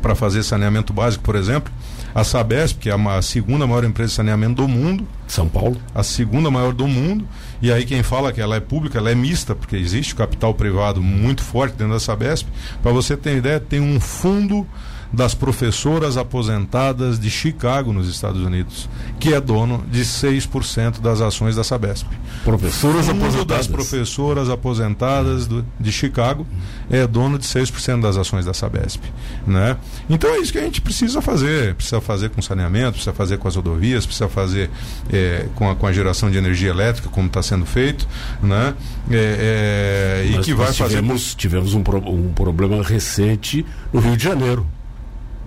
[0.00, 1.72] para fazer saneamento básico, por exemplo.
[2.14, 5.06] A Sabesp, que é a segunda maior empresa de saneamento do mundo.
[5.26, 5.76] São Paulo.
[5.94, 7.26] A segunda maior do mundo.
[7.60, 11.02] E aí quem fala que ela é pública, ela é mista, porque existe capital privado
[11.02, 12.46] muito forte dentro da Sabesp.
[12.82, 14.66] Para você ter ideia, tem um fundo
[15.12, 21.56] das professoras aposentadas de Chicago, nos Estados Unidos, que é dono de 6% das ações
[21.56, 22.06] da Sabesp.
[22.44, 23.46] Professoras Fundo aposentadas.
[23.46, 26.46] das professoras aposentadas do, de Chicago
[26.90, 29.02] é dono de 6% das ações da Sabesp.
[29.46, 29.76] Né?
[30.08, 31.74] Então é isso que a gente precisa fazer.
[31.74, 34.70] Precisa fazer com saneamento, precisa fazer com as rodovias, precisa fazer
[35.10, 38.06] é, com, a, com a geração de energia elétrica, como está sendo feito.
[38.42, 38.74] Né?
[39.10, 41.36] É, é, e que vai tivemos, fazer.
[41.36, 44.66] Tivemos um, pro, um problema recente no Rio de Janeiro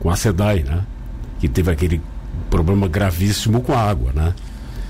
[0.02, 0.82] com a SEDAI, né?
[1.40, 2.02] Que teve aquele
[2.50, 4.34] problema gravíssimo com a água, né?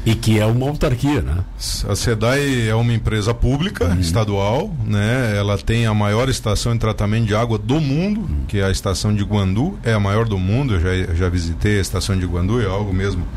[0.04, 1.44] E que é uma autarquia, né?
[1.88, 4.00] A SEDAI é uma empresa pública, uhum.
[4.00, 5.38] estadual, né?
[5.38, 8.46] Ela tem a maior estação de tratamento de água do mundo, uhum.
[8.48, 11.78] que é a estação de Guandu, é a maior do mundo, eu já, já visitei
[11.78, 13.28] a estação de Guandu, é algo mesmo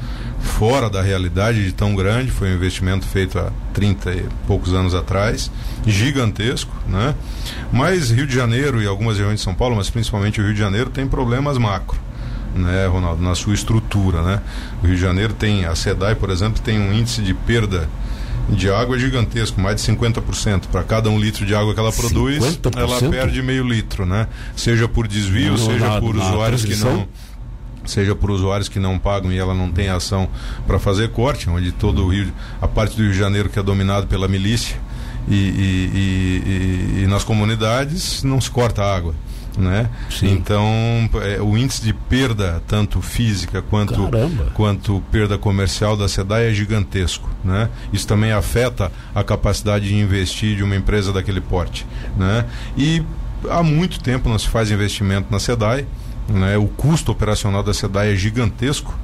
[0.45, 4.95] fora da realidade de tão grande, foi um investimento feito há 30 e poucos anos
[4.95, 5.51] atrás,
[5.87, 7.15] gigantesco, né?
[7.73, 10.61] Mas Rio de Janeiro e algumas regiões de São Paulo, mas principalmente o Rio de
[10.61, 11.99] Janeiro, tem problemas macro.
[12.55, 14.41] Né, Ronaldo, na sua estrutura, né?
[14.81, 17.89] O Rio de Janeiro tem, a SEDAI, por exemplo, tem um índice de perda
[18.49, 20.69] de água gigantesco, mais de 50%.
[20.71, 22.79] Para cada um litro de água que ela produz, 50%?
[22.79, 24.29] ela perde meio litro, né?
[24.55, 27.09] Seja por desvio, não, seja na, por na usuários que não
[27.85, 30.29] seja por usuários que não pagam e ela não tem ação
[30.67, 33.63] para fazer corte, onde todo o Rio, a parte do Rio de Janeiro que é
[33.63, 34.77] dominado pela milícia
[35.29, 39.15] e, e, e, e nas comunidades não se corta água.
[39.57, 39.89] Né?
[40.23, 40.69] Então,
[41.23, 44.11] é, o índice de perda, tanto física quanto,
[44.53, 47.31] quanto perda comercial da SEDAI é gigantesco.
[47.45, 47.69] Né?
[47.93, 51.87] Isso também afeta a capacidade de investir de uma empresa daquele porte.
[52.17, 52.45] Né?
[52.77, 53.03] E
[53.49, 55.87] há muito tempo não se faz investimento na SEDAI.
[56.29, 56.57] Né?
[56.57, 58.95] O custo operacional da SEDAI é gigantesco.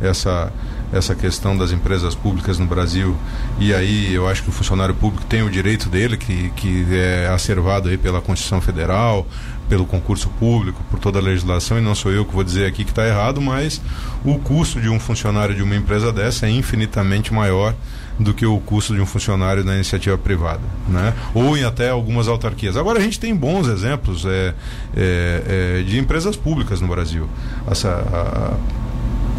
[0.00, 0.52] Essa,
[0.92, 3.16] essa questão das empresas públicas no Brasil
[3.58, 7.26] e aí eu acho que o funcionário público tem o direito dele que, que é
[7.26, 9.26] acervado aí pela Constituição Federal
[9.68, 12.84] pelo concurso público por toda a legislação e não sou eu que vou dizer aqui
[12.84, 13.80] que está errado mas
[14.24, 17.74] o custo de um funcionário de uma empresa dessa é infinitamente maior
[18.18, 21.14] do que o custo de um funcionário na iniciativa privada, né?
[21.32, 22.76] Ou em até algumas autarquias.
[22.76, 24.54] Agora a gente tem bons exemplos é,
[24.96, 27.28] é, é, de empresas públicas no Brasil.
[27.70, 28.56] Essa, a,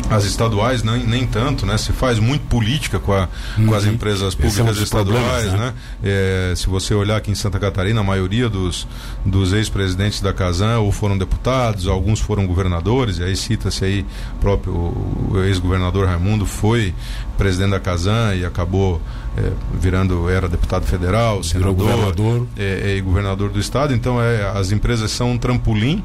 [0.09, 1.77] as estaduais nem, nem tanto, né?
[1.77, 3.67] Se faz muito política com, a, uhum.
[3.67, 3.93] com as uhum.
[3.93, 5.57] empresas públicas é um estaduais, né?
[5.57, 5.73] né?
[6.03, 8.87] É, se você olhar aqui em Santa Catarina, a maioria dos,
[9.25, 14.05] dos ex-presidentes da Casan ou foram deputados, alguns foram governadores, e aí cita-se aí
[14.41, 16.93] próprio o ex-governador Raimundo foi
[17.37, 19.01] presidente da Casan e acabou
[19.37, 22.47] é, virando, era deputado federal, senador governador.
[22.57, 26.03] É, e governador do estado, então é, as empresas são um trampolim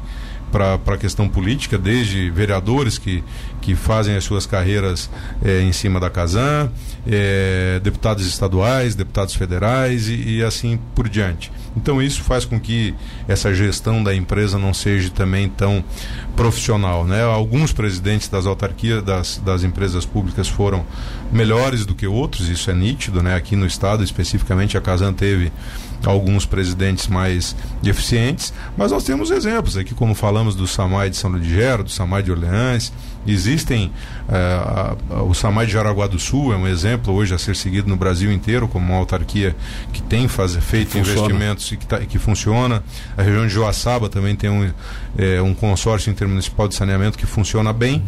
[0.55, 3.21] para a questão política, desde vereadores que,
[3.59, 5.09] que fazem as suas carreiras
[5.43, 6.71] é, em cima da Casan,
[7.05, 11.51] é, deputados estaduais, deputados federais e, e, assim por diante.
[11.75, 12.95] Então isso faz com que
[13.27, 15.83] essa gestão da empresa não seja também tão
[16.37, 17.05] profissional.
[17.05, 17.21] Né?
[17.21, 20.85] Alguns presidentes das autarquias, das, das empresas públicas foram
[21.33, 23.21] melhores do que outros, isso é nítido.
[23.21, 23.35] Né?
[23.35, 25.51] Aqui no estado, especificamente, a Casan teve
[26.09, 31.29] alguns presidentes mais eficientes, mas nós temos exemplos aqui, como falamos do Samai de São
[31.29, 32.91] Ludgero, do Samai de Orleans,
[33.27, 33.91] existem
[34.29, 37.95] a, o Samai de Jaraguá do Sul é um exemplo hoje a ser seguido no
[37.95, 39.55] Brasil inteiro como uma autarquia
[39.91, 42.83] que tem faz, feito investimentos e que, tá, que funciona.
[43.17, 44.71] A região de Joaçaba também tem um,
[45.17, 48.03] eh, um consórcio intermunicipal de saneamento que funciona bem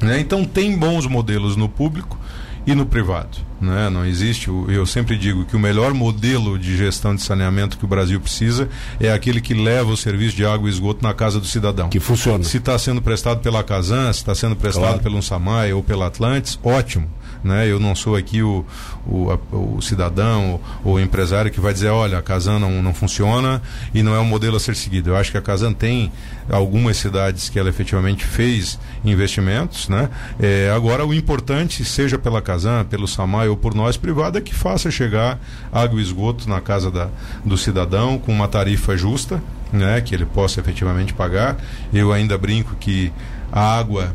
[0.00, 0.18] né?
[0.18, 2.18] então tem bons modelos no público
[2.66, 3.90] e no privado Né?
[3.90, 7.88] Não existe, eu sempre digo que o melhor modelo de gestão de saneamento que o
[7.88, 8.68] Brasil precisa
[8.98, 11.88] é aquele que leva o serviço de água e esgoto na casa do cidadão.
[11.88, 12.44] Que funciona.
[12.44, 15.02] Se está sendo prestado pela Casan, se está sendo prestado claro.
[15.02, 17.08] pelo Samai ou pela Atlantis, ótimo
[17.42, 17.66] né?
[17.66, 18.64] Eu não sou aqui o,
[19.06, 23.62] o, a, o cidadão ou empresário que vai dizer, olha, a Casan não, não funciona
[23.94, 25.10] e não é um modelo a ser seguido.
[25.10, 26.12] Eu acho que a Casan tem
[26.48, 30.10] algumas cidades que ela efetivamente fez investimentos, né?
[30.38, 34.54] É, agora o importante, seja pela Casan, pelo Samai ou por nós privada, é que
[34.54, 35.38] faça chegar
[35.72, 37.08] água e esgoto na casa da,
[37.44, 40.00] do cidadão com uma tarifa justa, né?
[40.00, 41.56] Que ele possa efetivamente pagar.
[41.92, 43.12] Eu ainda brinco que
[43.52, 44.14] a água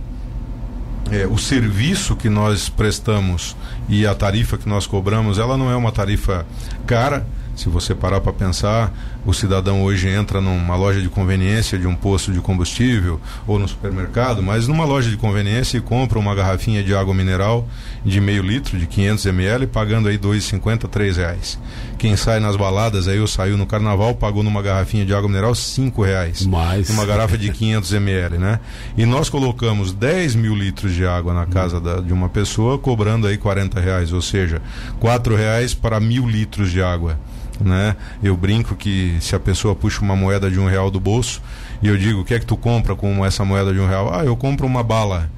[1.11, 3.55] é, o serviço que nós prestamos
[3.87, 6.45] e a tarifa que nós cobramos, ela não é uma tarifa
[6.85, 7.25] cara.
[7.55, 8.93] Se você parar para pensar,
[9.25, 13.67] o cidadão hoje entra numa loja de conveniência de um posto de combustível ou no
[13.67, 17.65] supermercado, mas numa loja de conveniência e compra uma garrafinha de água mineral
[18.03, 21.57] de meio litro, de 500 ml, pagando aí 2,50, 3 reais.
[21.97, 25.55] Quem sai nas baladas, aí eu saiu no carnaval, pagou numa garrafinha de água mineral
[25.55, 26.45] 5 reais.
[26.45, 26.89] Mais.
[26.89, 28.59] Uma garrafa de 500 ml, né?
[28.97, 33.27] E nós colocamos 10 mil litros de água na casa da, de uma pessoa, cobrando
[33.27, 34.61] aí 40 reais, ou seja,
[34.99, 37.17] 4 reais para mil litros de água
[37.59, 37.95] né?
[38.23, 41.41] Eu brinco que se a pessoa puxa uma moeda de um real do bolso
[41.81, 44.13] e eu digo, o que é que tu compra com essa moeda de um real?
[44.13, 45.29] Ah, eu compro uma bala.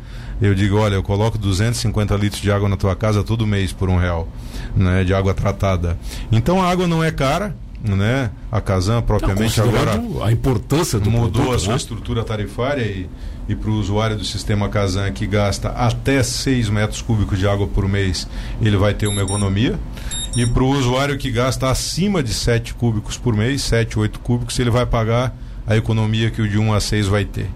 [0.42, 3.90] Eu digo, olha, eu coloco 250 litros de água na tua casa todo mês por
[3.90, 4.28] um real,
[4.76, 5.04] né?
[5.04, 5.98] De água tratada.
[6.32, 8.30] Então a água não é cara, né?
[8.52, 11.78] A Casan propriamente agora a importância do mudou produto, a sua né?
[11.78, 13.10] estrutura tarifária e,
[13.50, 17.68] e para o usuário do sistema Casan que gasta até 6 metros cúbicos de água
[17.68, 18.28] por mês,
[18.62, 19.80] ele vai ter uma economia.
[20.38, 24.60] E para o usuário que gasta acima de 7 cúbicos por mês, 7, 8 cúbicos,
[24.60, 27.50] ele vai pagar a economia que o de 1 a 6 vai ter.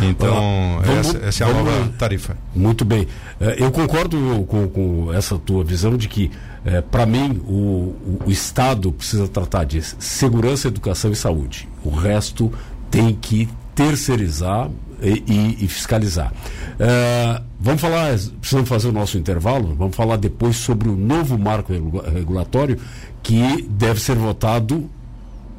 [0.00, 2.36] Então, vamos, essa, essa, é a nova tarifa.
[2.54, 3.08] Muito bem.
[3.40, 6.30] É, eu concordo com, com essa tua visão de que,
[6.64, 11.68] é, para mim, o, o, Estado precisa tratar de segurança, educação e saúde.
[11.84, 12.52] O resto
[12.88, 14.70] tem que terceirizar
[15.02, 16.32] e, e, e fiscalizar.
[16.32, 21.72] Uh, vamos falar, precisamos fazer o nosso intervalo, vamos falar depois sobre o novo marco
[21.72, 22.78] regulatório
[23.22, 24.88] que deve ser votado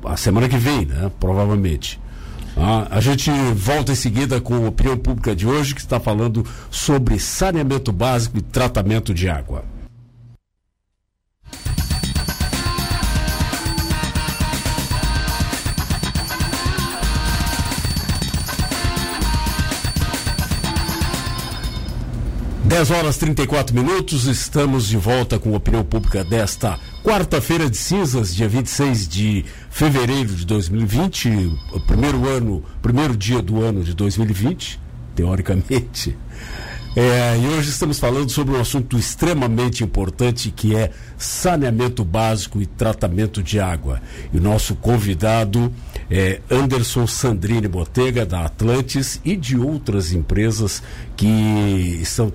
[0.06, 1.12] a semana que vem, né?
[1.20, 2.00] provavelmente.
[2.56, 6.46] Ah, a gente volta em seguida com a opinião pública de hoje, que está falando
[6.70, 9.66] sobre saneamento básico e tratamento de água.
[22.74, 28.34] 10 horas 34 minutos, estamos de volta com a opinião pública desta quarta-feira de cinzas,
[28.34, 34.82] dia 26 de fevereiro de 2020, o primeiro ano, primeiro dia do ano de 2020,
[35.14, 36.18] teoricamente.
[36.96, 42.66] É, e hoje estamos falando sobre um assunto extremamente importante que é saneamento básico e
[42.66, 44.02] tratamento de água.
[44.34, 45.72] E o nosso convidado
[46.10, 50.82] é Anderson Sandrini Botega, da Atlantis, e de outras empresas
[51.16, 52.34] que estão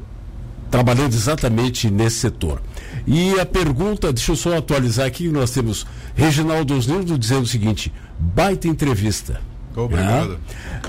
[0.70, 2.60] trabalhando exatamente nesse setor.
[3.06, 7.92] E a pergunta, deixa eu só atualizar aqui, nós temos Reginaldo Osnildo dizendo o seguinte,
[8.18, 9.40] baita entrevista.
[9.74, 10.38] Obrigado.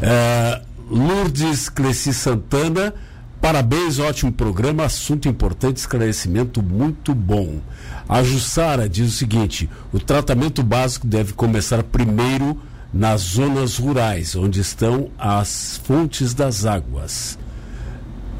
[0.01, 2.93] É, Lourdes Cleci Santana,
[3.39, 7.59] parabéns, ótimo programa, assunto importante, esclarecimento muito bom.
[8.07, 12.59] A Jussara diz o seguinte, o tratamento básico deve começar primeiro
[12.91, 17.37] nas zonas rurais, onde estão as fontes das águas.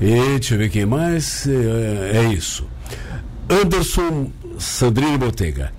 [0.02, 1.48] E deixa eu ver quem mais.
[1.48, 2.66] É, é isso.
[3.50, 5.72] Anderson Sandrine Botega.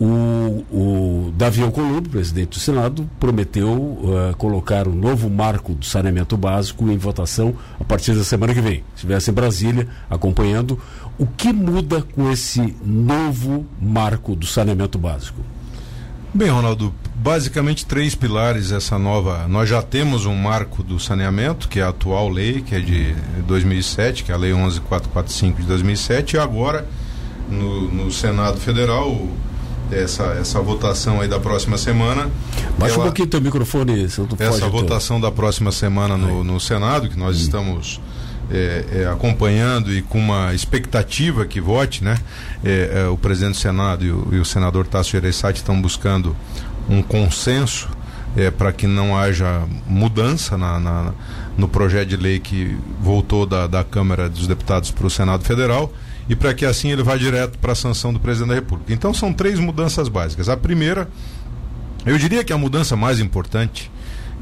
[0.00, 6.36] O, o Davi Alcolumbre, presidente do Senado, prometeu uh, colocar um novo marco do saneamento
[6.36, 8.84] básico em votação a partir da semana que vem.
[8.94, 10.78] Estivesse em Brasília acompanhando.
[11.18, 15.42] O que muda com esse novo marco do saneamento básico?
[16.38, 19.48] Bem, Ronaldo, basicamente três pilares essa nova.
[19.48, 23.12] Nós já temos um marco do saneamento, que é a atual lei, que é de
[23.44, 26.86] 2007, que é a Lei 11445 de 2007, e agora
[27.50, 29.20] no, no Senado Federal
[29.90, 32.30] essa, essa votação aí da próxima semana.
[32.78, 37.18] Baixa ela, um pouquinho teu microfone, Essa votação da próxima semana no, no Senado, que
[37.18, 37.40] nós hum.
[37.40, 38.00] estamos
[38.50, 42.18] é, é, acompanhando e com uma expectativa que vote, né?
[42.64, 46.34] É, é o presidente do Senado e o, e o senador Tasso Gereissati estão buscando
[46.88, 47.88] um consenso
[48.36, 51.12] é, para que não haja mudança na, na,
[51.56, 55.92] no projeto de lei que voltou da, da Câmara dos Deputados para o Senado Federal
[56.28, 58.92] e para que assim ele vá direto para a sanção do presidente da República.
[58.92, 60.48] Então são três mudanças básicas.
[60.48, 61.08] A primeira,
[62.04, 63.90] eu diria que a mudança mais importante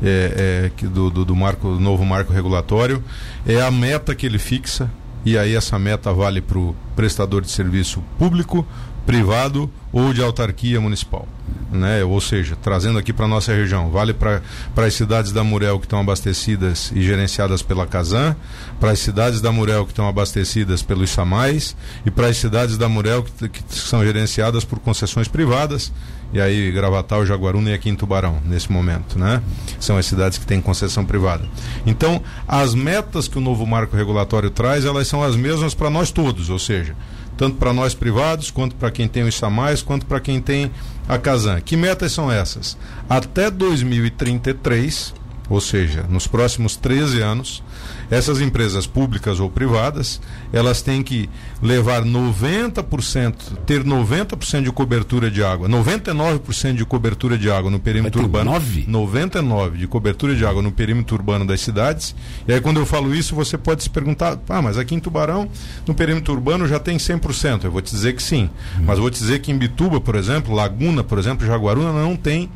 [0.03, 3.03] é, é, do, do, do, marco, novo marco regulatório
[3.47, 4.91] é a meta que ele fixa
[5.25, 8.67] e aí essa meta vale para o prestador de serviço público,
[9.05, 11.27] privado ou de autarquia municipal.
[11.71, 12.05] Né?
[12.05, 14.41] Ou seja, trazendo aqui para nossa região, vale para
[14.77, 18.37] as cidades da Murel que estão abastecidas e gerenciadas pela Casan,
[18.79, 22.89] para as cidades da Murel que estão abastecidas pelos Samais e para as cidades da
[22.89, 25.93] Murel que, que são gerenciadas por concessões privadas
[26.37, 29.43] e aí Gravatal, Jaguaruna e aqui em Tubarão, nesse momento, né?
[29.81, 31.49] São as cidades que têm concessão privada.
[31.87, 36.11] Então, as metas que o novo marco regulatório traz, elas são as mesmas para nós
[36.11, 36.95] todos, ou seja,
[37.39, 40.71] tanto para nós privados, quanto para quem tem o ISAMAIS, quanto para quem tem
[41.09, 41.59] a Casan.
[41.63, 42.77] Que metas são essas?
[43.09, 45.15] Até 2033,
[45.49, 47.63] ou seja, nos próximos 13 anos,
[48.11, 50.21] essas empresas públicas ou privadas,
[50.53, 51.29] elas têm que
[51.63, 53.35] levar 90%,
[53.65, 58.51] ter 90% de cobertura de água, 99% de cobertura de água no perímetro urbano.
[58.53, 58.85] 9?
[58.89, 62.15] 99 de cobertura de água no perímetro urbano das cidades.
[62.47, 65.49] E aí quando eu falo isso, você pode se perguntar: "Ah, mas aqui em Tubarão,
[65.87, 67.65] no perímetro urbano já tem 100%".
[67.65, 68.51] Eu vou te dizer que sim.
[68.79, 68.85] Hum.
[68.87, 72.51] Mas vou te dizer que em Bituba, por exemplo, Laguna, por exemplo, Jaguaruna não tem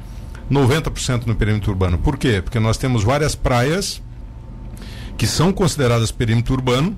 [0.51, 1.99] 90% no perímetro urbano.
[1.99, 2.41] Por quê?
[2.43, 4.03] Porque nós temos várias praias
[5.17, 6.97] que são consideradas perímetro urbano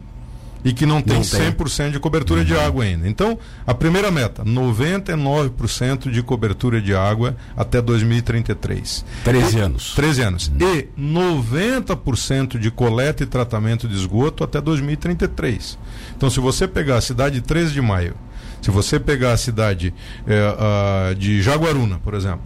[0.65, 1.53] e que não tem, não tem.
[1.53, 2.47] 100% de cobertura uhum.
[2.47, 3.09] de água ainda.
[3.09, 9.05] Então, a primeira meta, 99% de cobertura de água até 2033.
[9.25, 9.93] 13 anos.
[9.95, 10.49] 13 anos.
[10.49, 10.75] Uhum.
[10.75, 15.79] E 90% de coleta e tratamento de esgoto até 2033.
[16.17, 18.15] Então, se você pegar a cidade de 13 de maio,
[18.61, 19.93] se você pegar a cidade
[20.25, 22.43] eh, uh, de Jaguaruna, por exemplo,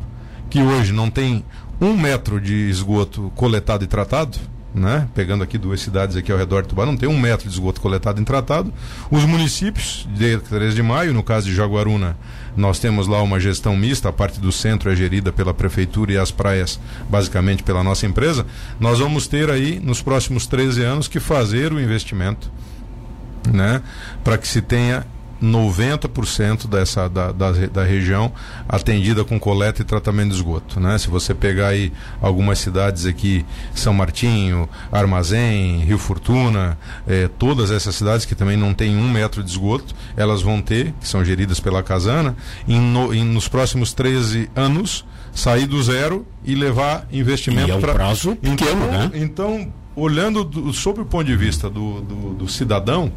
[0.48, 1.44] que hoje não tem
[1.80, 4.38] um metro de esgoto coletado e tratado,
[4.74, 5.08] né?
[5.14, 8.20] pegando aqui duas cidades aqui ao redor de Tubarão, tem um metro de esgoto coletado
[8.20, 8.72] e tratado.
[9.10, 12.16] Os municípios, de 3 de maio, no caso de Jaguaruna,
[12.56, 16.18] nós temos lá uma gestão mista, a parte do centro é gerida pela prefeitura e
[16.18, 16.78] as praias
[17.08, 18.46] basicamente pela nossa empresa.
[18.78, 22.50] Nós vamos ter aí, nos próximos 13 anos, que fazer o investimento
[23.52, 23.82] né?
[24.24, 25.06] para que se tenha
[25.42, 28.32] 90% dessa, da, da, da, região
[28.68, 30.80] atendida com coleta e tratamento de esgoto.
[30.80, 30.96] Né?
[30.98, 37.94] Se você pegar aí algumas cidades aqui, São Martinho, Armazém, Rio Fortuna, eh, todas essas
[37.94, 41.60] cidades que também não têm um metro de esgoto, elas vão ter, que são geridas
[41.60, 47.66] pela Casana, em, no, em nos próximos 13 anos, sair do zero e levar investimento
[47.66, 47.74] para.
[47.74, 47.94] É um pra...
[47.94, 49.10] prazo pequeno, então, né?
[49.14, 53.12] Então, olhando do, sob o ponto de vista do, do, do cidadão,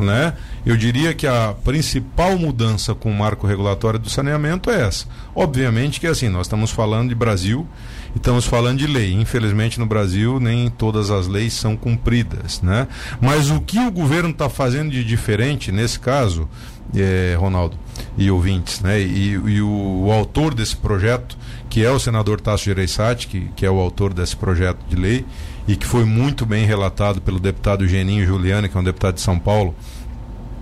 [0.00, 0.34] né?
[0.64, 5.06] Eu diria que a principal mudança com o marco regulatório do saneamento é essa.
[5.34, 7.66] Obviamente que assim, nós estamos falando de Brasil
[8.14, 9.12] e estamos falando de lei.
[9.12, 12.86] Infelizmente no Brasil nem todas as leis são cumpridas, né?
[13.20, 16.48] Mas o que o governo está fazendo de diferente nesse caso,
[16.94, 17.76] é, Ronaldo
[18.16, 19.00] e ouvintes, né?
[19.00, 21.36] E, e o, o, autor desse projeto,
[21.68, 25.24] que é o senador Tasso Gereissati, que, que é o autor desse projeto de lei,
[25.66, 29.20] e que foi muito bem relatado pelo deputado Geninho Juliano, que é um deputado de
[29.20, 29.74] São Paulo,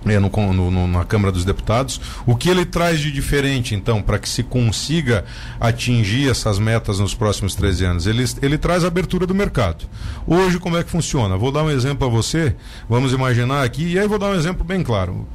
[0.05, 2.01] é, no, no, na Câmara dos Deputados.
[2.25, 5.25] O que ele traz de diferente, então, para que se consiga
[5.59, 8.07] atingir essas metas nos próximos 13 anos?
[8.07, 9.85] Ele, ele traz a abertura do mercado.
[10.25, 11.37] Hoje, como é que funciona?
[11.37, 12.55] Vou dar um exemplo a você.
[12.89, 15.27] Vamos imaginar aqui, e aí vou dar um exemplo bem claro,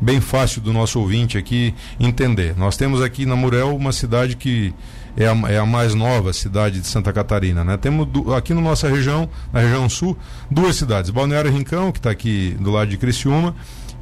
[0.00, 2.54] bem fácil do nosso ouvinte aqui entender.
[2.56, 4.72] Nós temos aqui na Murel uma cidade que
[5.16, 7.64] é a, é a mais nova cidade de Santa Catarina.
[7.64, 7.76] Né?
[7.76, 10.16] Temos do, aqui na nossa região, na região sul,
[10.50, 11.10] duas cidades.
[11.10, 13.54] Balneário Rincão, que está aqui do lado de Criciúma,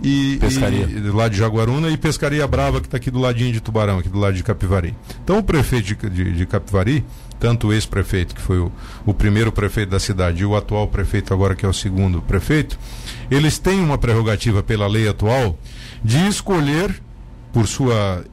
[0.03, 0.85] e, Pescaria.
[0.85, 3.99] e do lado de Jaguaruna, e Pescaria Brava, que está aqui do ladinho de Tubarão,
[3.99, 4.97] aqui do lado de Capivari.
[5.23, 7.05] Então o prefeito de, de, de Capivari,
[7.39, 8.73] tanto o ex-prefeito, que foi o,
[9.05, 12.79] o primeiro prefeito da cidade, e o atual prefeito, agora que é o segundo prefeito,
[13.31, 15.59] eles têm uma prerrogativa pela lei atual
[16.03, 17.03] de escolher,
[17.53, 18.25] por sua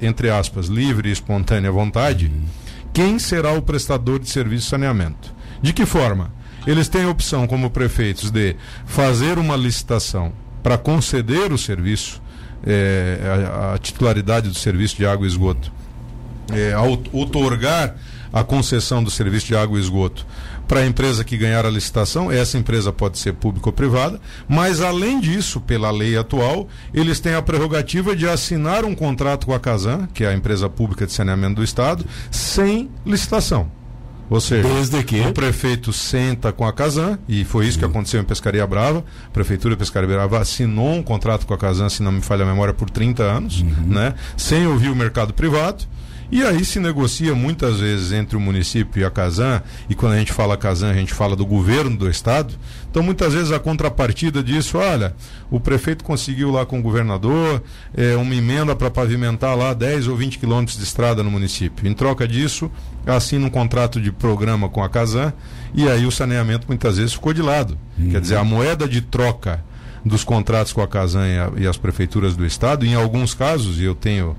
[0.00, 2.30] entre aspas, livre e espontânea vontade,
[2.92, 5.34] quem será o prestador de serviço de saneamento.
[5.60, 6.32] De que forma?
[6.66, 8.56] Eles têm a opção, como prefeitos, de
[8.86, 12.22] fazer uma licitação para conceder o serviço,
[12.66, 13.18] é,
[13.52, 15.70] a, a, titularidade do serviço de água e esgoto,
[16.52, 16.74] é,
[17.12, 17.96] otorgar
[18.32, 20.26] a concessão do serviço de água e esgoto
[20.74, 24.80] para a empresa que ganhar a licitação, essa empresa pode ser pública ou privada, mas
[24.80, 29.60] além disso, pela lei atual, eles têm a prerrogativa de assinar um contrato com a
[29.60, 33.70] Casan, que é a empresa pública de saneamento do Estado, sem licitação.
[34.28, 35.20] Ou seja, Desde que...
[35.20, 39.04] o prefeito senta com a Casan, e foi isso que aconteceu em Pescaria Brava.
[39.28, 42.42] A Prefeitura de Pescaria Brava assinou um contrato com a Casan, se não me falha
[42.42, 43.86] a memória, por 30 anos, uhum.
[43.86, 44.14] né?
[44.36, 45.84] sem ouvir o mercado privado.
[46.34, 50.18] E aí se negocia muitas vezes entre o município e a Casan, e quando a
[50.18, 52.52] gente fala Casan, a gente fala do governo do estado.
[52.90, 55.14] Então muitas vezes a contrapartida disso, olha,
[55.48, 57.62] o prefeito conseguiu lá com o governador
[57.96, 61.86] é, uma emenda para pavimentar lá 10 ou 20 quilômetros de estrada no município.
[61.88, 62.68] Em troca disso,
[63.06, 65.32] assina um contrato de programa com a Casan,
[65.72, 67.78] e aí o saneamento muitas vezes ficou de lado.
[67.96, 68.10] Uhum.
[68.10, 69.62] Quer dizer, a moeda de troca
[70.04, 72.84] dos contratos com a Casan e, a, e as prefeituras do estado.
[72.84, 74.36] Em alguns casos, e eu tenho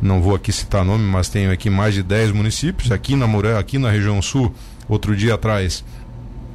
[0.00, 3.56] não vou aqui citar nome, mas tenho aqui mais de 10 municípios, aqui na Muré,
[3.56, 4.52] aqui na região sul,
[4.88, 5.84] outro dia atrás,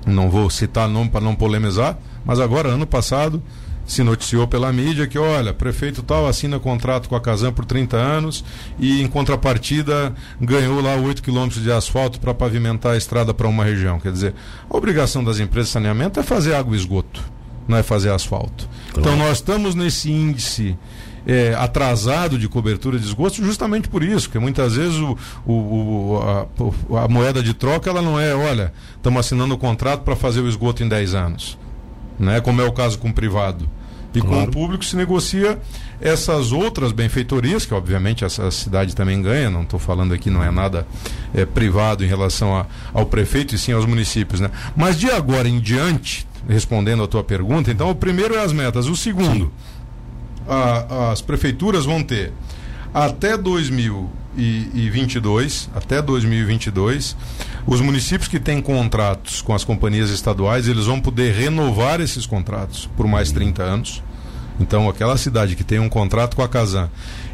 [0.06, 3.42] não vou citar nome para não polemizar, mas agora, ano passado,
[3.86, 7.98] se noticiou pela mídia que, olha, prefeito tal assina contrato com a Casan por 30
[7.98, 8.44] anos
[8.80, 13.64] e, em contrapartida, ganhou lá 8 quilômetros de asfalto para pavimentar a estrada para uma
[13.64, 14.00] região.
[14.00, 14.34] Quer dizer,
[14.70, 17.22] a obrigação das empresas de saneamento é fazer água e esgoto,
[17.68, 18.70] não é fazer asfalto.
[18.94, 19.00] Claro.
[19.00, 20.78] Então, nós estamos nesse índice
[21.26, 26.98] é, atrasado de cobertura de esgoto justamente por isso, que muitas vezes o, o, o
[26.98, 30.16] a, a, moeda de troca ela não é, olha, estamos assinando o um contrato para
[30.16, 31.58] fazer o esgoto em 10 anos,
[32.20, 32.42] né?
[32.42, 33.70] como é o caso com o privado.
[34.16, 34.36] E claro.
[34.36, 35.60] com o público se negocia
[36.00, 40.52] essas outras benfeitorias, que obviamente essa cidade também ganha, não estou falando aqui, não é
[40.52, 40.86] nada
[41.34, 44.40] é, privado em relação a, ao prefeito e sim aos municípios.
[44.40, 44.52] Né?
[44.76, 48.86] Mas de agora em diante, respondendo a tua pergunta, então o primeiro é as metas.
[48.86, 49.46] O segundo.
[49.46, 49.73] Sim
[50.48, 52.32] a, as prefeituras vão ter
[52.94, 57.18] até 2022, até 2022,
[57.66, 62.88] os municípios que têm contratos com as companhias estaduais, eles vão poder renovar esses contratos
[62.96, 64.04] por mais 30 anos.
[64.60, 66.88] Então, aquela cidade que tem um contrato com a Casan,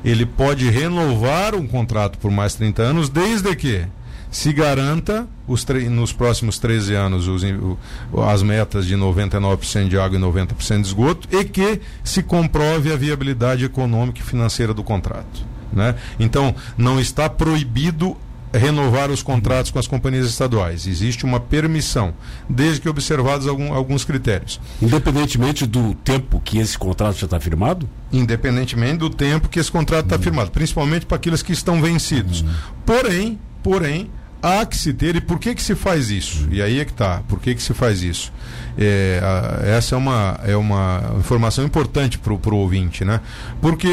[0.06, 3.86] ele pode renovar um contrato por mais 30 anos, desde que
[4.32, 7.78] se garanta os nos próximos 13 anos os, o,
[8.22, 12.96] as metas de 99% de água e 90% de esgoto e que se comprove a
[12.96, 15.46] viabilidade econômica e financeira do contrato.
[15.74, 15.96] Né?
[16.20, 18.18] Então, não está proibido
[18.52, 20.88] renovar os contratos com as companhias estaduais.
[20.88, 22.14] Existe uma permissão,
[22.50, 24.60] desde que observados algum, alguns critérios.
[24.82, 27.88] Independentemente do tempo que esse contrato já está firmado?
[28.12, 30.22] Independentemente do tempo que esse contrato está uhum.
[30.22, 32.42] firmado, principalmente para aqueles que estão vencidos.
[32.42, 32.50] Uhum.
[32.86, 34.10] Porém, porém,
[34.42, 36.48] há que se ter, e por que que se faz isso?
[36.52, 38.32] E aí é que está, por que que se faz isso?
[38.78, 43.20] É, a, essa é uma, é uma informação importante para o ouvinte, né?
[43.62, 43.90] Porque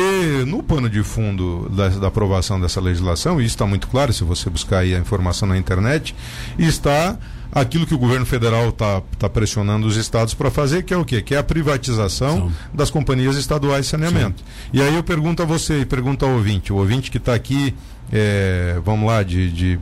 [0.46, 4.24] no pano de fundo da, da aprovação dessa legislação, e isso está muito claro se
[4.24, 6.14] você buscar aí a informação na internet,
[6.58, 7.18] está
[7.52, 11.04] aquilo que o governo federal está tá pressionando os estados para fazer, que é o
[11.04, 11.22] quê?
[11.22, 12.54] Que é a privatização Sim.
[12.74, 14.40] das companhias estaduais de saneamento.
[14.40, 14.70] Sim.
[14.74, 17.74] E aí eu pergunto a você e pergunto ao ouvinte, o ouvinte que está aqui
[18.12, 19.78] é, vamos lá, de, de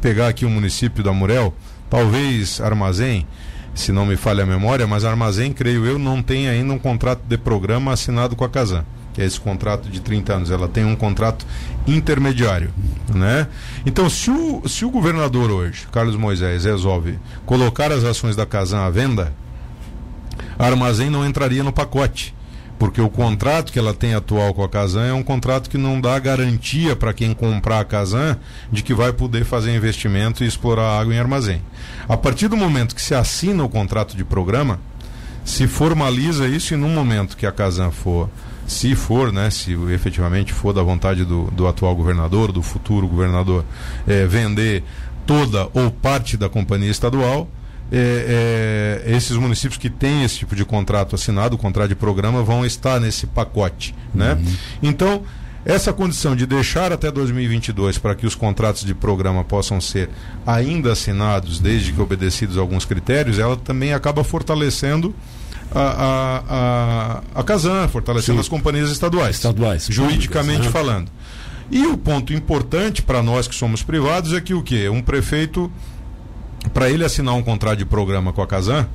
[0.00, 1.54] pegar aqui o município da Murel,
[1.90, 3.26] talvez Armazém,
[3.74, 7.22] se não me falha a memória, mas Armazém, creio eu, não tem ainda um contrato
[7.26, 10.50] de programa assinado com a Casan, que é esse contrato de 30 anos.
[10.50, 11.44] Ela tem um contrato
[11.86, 12.70] intermediário,
[13.12, 13.48] né?
[13.84, 18.80] Então, se o, se o governador hoje, Carlos Moisés, resolve colocar as ações da Casan
[18.80, 19.32] à venda,
[20.56, 22.32] a Armazém não entraria no pacote
[22.84, 25.98] porque o contrato que ela tem atual com a Casan é um contrato que não
[25.98, 28.36] dá garantia para quem comprar a Casan
[28.70, 31.62] de que vai poder fazer investimento e explorar água em armazém.
[32.06, 34.78] A partir do momento que se assina o contrato de programa,
[35.46, 38.28] se formaliza isso e no momento que a Casan for,
[38.66, 43.64] se for, né, se efetivamente for da vontade do, do atual governador, do futuro governador,
[44.06, 44.84] é, vender
[45.24, 47.48] toda ou parte da companhia estadual,
[47.92, 52.42] é, é, esses municípios que têm esse tipo de contrato assinado, o contrato de programa,
[52.42, 53.94] vão estar nesse pacote.
[54.14, 54.32] Né?
[54.34, 54.56] Uhum.
[54.82, 55.22] Então,
[55.64, 60.10] essa condição de deixar até 2022 para que os contratos de programa possam ser
[60.46, 65.14] ainda assinados, desde que obedecidos alguns critérios, ela também acaba fortalecendo
[65.72, 68.40] a, a, a, a Casan, fortalecendo Sim.
[68.40, 69.36] as companhias estaduais.
[69.36, 69.86] Estaduais.
[69.88, 71.10] Juridicamente falando.
[71.70, 74.88] E o ponto importante para nós que somos privados é que o quê?
[74.90, 75.72] Um prefeito
[76.74, 78.86] para ele assinar um contrato de programa com a Casan,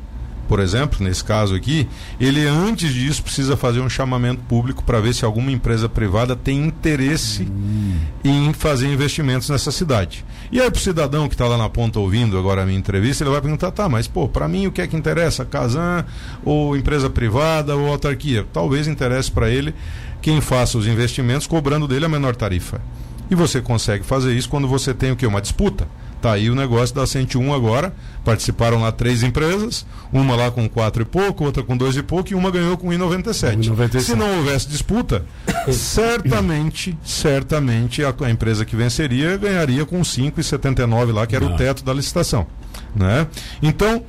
[0.49, 1.87] por exemplo, nesse caso aqui,
[2.19, 6.65] ele antes disso precisa fazer um chamamento público para ver se alguma empresa privada tem
[6.65, 7.99] interesse hum.
[8.23, 10.25] em fazer investimentos nessa cidade.
[10.51, 13.23] E aí, para o cidadão que está lá na ponta ouvindo agora a minha entrevista,
[13.23, 15.45] ele vai perguntar: tá, mas pô, para mim o que é que interessa?
[15.45, 16.03] Casan
[16.43, 18.43] ou empresa privada ou autarquia?
[18.51, 19.75] Talvez interesse para ele
[20.19, 22.81] quem faça os investimentos cobrando dele a menor tarifa.
[23.29, 25.27] E você consegue fazer isso quando você tem o que?
[25.27, 25.87] Uma disputa.
[26.21, 27.93] Tá aí o negócio da 101 agora.
[28.25, 32.31] Participaram lá três empresas, uma lá com quatro e pouco, outra com dois e pouco,
[32.31, 34.01] e uma ganhou com 1,97.
[34.01, 35.25] Se não houvesse disputa,
[35.71, 41.55] certamente, certamente a, a, empresa que venceria ganharia com 5,79 lá, que era não.
[41.55, 42.45] o teto da licitação.
[42.93, 43.25] Né?
[43.61, 44.03] Então,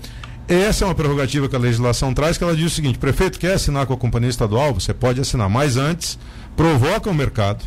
[0.48, 3.54] essa é uma prerrogativa que a legislação traz, que ela diz o seguinte: prefeito quer
[3.54, 6.18] assinar com a companhia estadual, você pode assinar, mas antes
[6.56, 7.64] provoca o mercado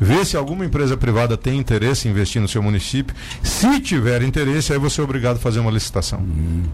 [0.00, 3.14] ver se alguma empresa privada tem interesse em investir no seu município.
[3.42, 6.20] Se tiver interesse, aí você é obrigado a fazer uma licitação.
[6.20, 6.64] Hum.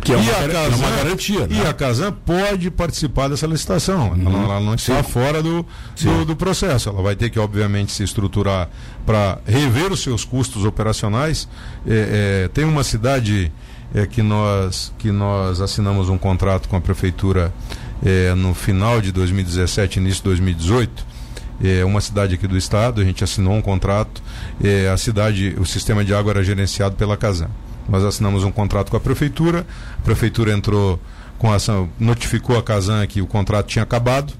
[0.00, 1.46] Que é uma, Casan, é uma, garantia.
[1.46, 1.56] Né?
[1.56, 4.12] E a Casan pode participar dessa licitação.
[4.12, 4.22] Hum.
[4.26, 5.10] Ela, ela, não está Sim.
[5.10, 5.66] fora do,
[6.00, 6.88] do, do, processo.
[6.88, 8.68] Ela vai ter que, obviamente, se estruturar
[9.04, 11.48] para rever os seus custos operacionais.
[11.86, 13.50] É, é, tem uma cidade
[13.94, 17.52] é, que, nós, que nós assinamos um contrato com a prefeitura
[18.04, 21.06] é, no final de 2017, início de 2018,
[21.62, 24.22] é uma cidade aqui do estado, a gente assinou um contrato,
[24.62, 27.50] é, a cidade, o sistema de água era gerenciado pela Casan.
[27.88, 29.66] Nós assinamos um contrato com a prefeitura,
[29.98, 31.00] a prefeitura entrou
[31.38, 34.32] com ação, notificou a Casan que o contrato tinha acabado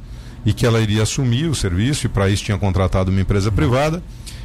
[0.45, 4.03] e que ela iria assumir o serviço e para isso tinha contratado uma empresa privada.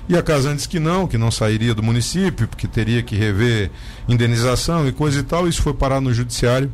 [0.07, 3.71] E a Casan disse que não, que não sairia do município, porque teria que rever
[4.07, 5.47] indenização e coisa e tal.
[5.47, 6.71] Isso foi parar no judiciário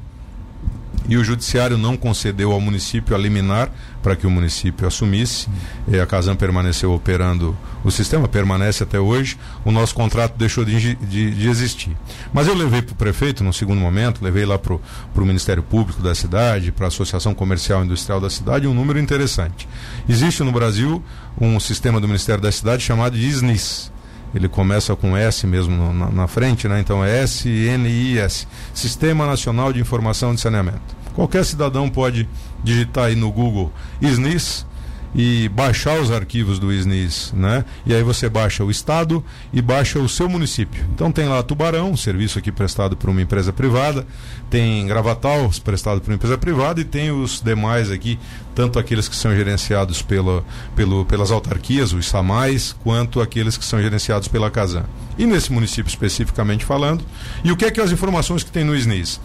[1.10, 5.48] e o judiciário não concedeu ao município a liminar para que o município assumisse.
[5.88, 9.38] E a Casan permaneceu operando o sistema, permanece até hoje.
[9.66, 11.98] O nosso contrato deixou de, de, de existir.
[12.32, 16.02] Mas eu levei para o prefeito, no segundo momento, levei lá para o Ministério Público
[16.02, 19.68] da cidade, para a Associação Comercial e Industrial da cidade, um número interessante.
[20.08, 21.04] Existe no Brasil
[21.42, 23.92] um sistema do Ministério da Cidade chamado de SNIS.
[24.34, 26.80] Ele começa com S mesmo na, na, frente, né?
[26.80, 30.99] Então é S-N-I-S Sistema Nacional de Informação de Saneamento.
[31.20, 32.30] Qualquer cidadão pode
[32.64, 34.66] digitar aí no Google SNIS
[35.14, 37.66] e baixar os arquivos do SNIS, né?
[37.86, 40.82] E aí você baixa o estado e baixa o seu município.
[40.94, 44.08] Então tem lá Tubarão, serviço aqui prestado por uma empresa privada,
[44.50, 48.18] tem Gravatal, prestado por uma empresa privada e tem os demais aqui,
[48.56, 50.42] tanto aqueles que são gerenciados pela,
[50.74, 54.86] pelo, pelas autarquias, os SAMAIs, quanto aqueles que são gerenciados pela Casan.
[55.18, 57.04] E nesse município especificamente falando,
[57.44, 59.20] e o que é que as informações que tem no SNIS?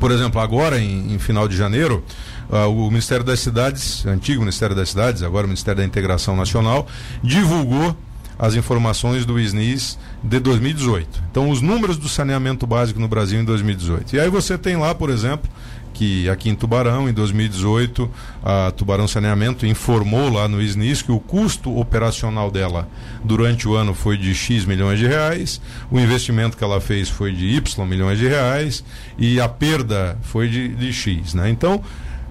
[0.00, 2.04] Por exemplo, agora em, em final de janeiro,
[2.50, 6.86] uh, o Ministério das Cidades, antigo Ministério das Cidades, agora o Ministério da Integração Nacional,
[7.22, 7.96] divulgou
[8.38, 11.22] as informações do SNIS de 2018.
[11.30, 14.16] Então, os números do saneamento básico no Brasil em 2018.
[14.16, 15.48] E aí você tem lá, por exemplo,
[15.94, 18.10] que aqui em Tubarão, em 2018,
[18.42, 22.88] a Tubarão Saneamento informou lá no SNIS que o custo operacional dela
[23.24, 27.32] durante o ano foi de X milhões de reais, o investimento que ela fez foi
[27.32, 28.84] de Y milhões de reais
[29.16, 31.32] e a perda foi de, de X.
[31.32, 31.48] Né?
[31.48, 31.80] Então,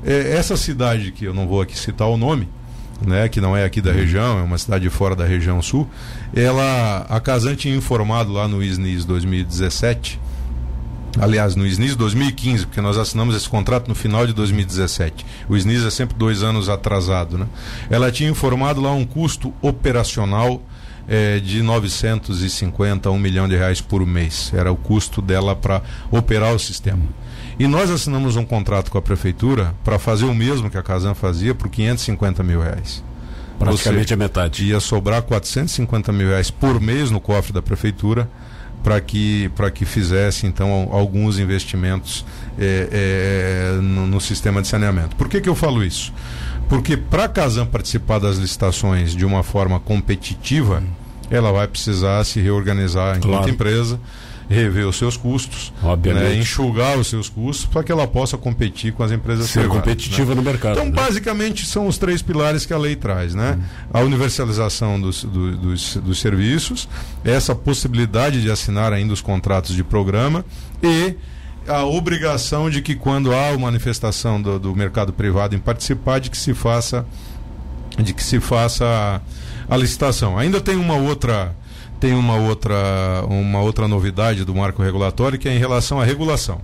[0.06, 2.50] é, essa cidade, que eu não vou aqui citar o nome,
[3.02, 5.90] né, que não é aqui da região, é uma cidade fora da região sul,
[6.36, 10.20] ela, a Casan tinha informado lá no SNIS 2017
[11.20, 15.26] aliás, no SNIS 2015, porque nós assinamos esse contrato no final de 2017.
[15.48, 17.48] O SNIS é sempre dois anos atrasado, né?
[17.90, 20.62] Ela tinha informado lá um custo operacional
[21.08, 24.52] é, de 950 a 1 milhão de reais por mês.
[24.56, 27.04] Era o custo dela para operar o sistema.
[27.60, 31.14] E nós assinamos um contrato com a prefeitura para fazer o mesmo que a Casan
[31.14, 33.04] fazia por 550 mil reais.
[33.60, 34.66] Praticamente a metade.
[34.66, 38.28] Ia sobrar 450 mil reais por mês no cofre da prefeitura
[38.84, 42.26] para que, que fizesse então alguns investimentos
[42.60, 45.16] é, é, no, no, sistema de saneamento.
[45.16, 46.14] Por que, que eu falo isso?
[46.68, 50.84] Porque para a Casan participar das licitações de uma forma competitiva,
[51.32, 53.50] ela vai precisar se reorganizar enquanto claro.
[53.50, 54.00] empresa
[54.50, 55.74] rever os seus custos,
[56.04, 59.84] né, enxugar os seus custos para que ela possa competir com as empresas Ser privadas,
[59.84, 60.36] competitiva né?
[60.36, 60.74] no mercado.
[60.74, 60.92] Então, né?
[60.92, 63.58] basicamente, são os três pilares que a lei traz, né?
[63.60, 63.64] Hum.
[63.94, 66.88] A universalização dos, do, dos, dos serviços,
[67.24, 70.46] essa possibilidade de assinar ainda os contratos de programa
[70.82, 71.16] e
[71.68, 76.30] a obrigação de que quando há uma manifestação do, do mercado privado em participar, de
[76.30, 77.06] que se faça
[77.98, 78.86] de que se faça
[79.70, 80.38] a, a licitação.
[80.38, 81.56] Ainda tem uma outra
[82.04, 86.60] tem uma outra, uma outra novidade do marco regulatório que é em relação à regulação.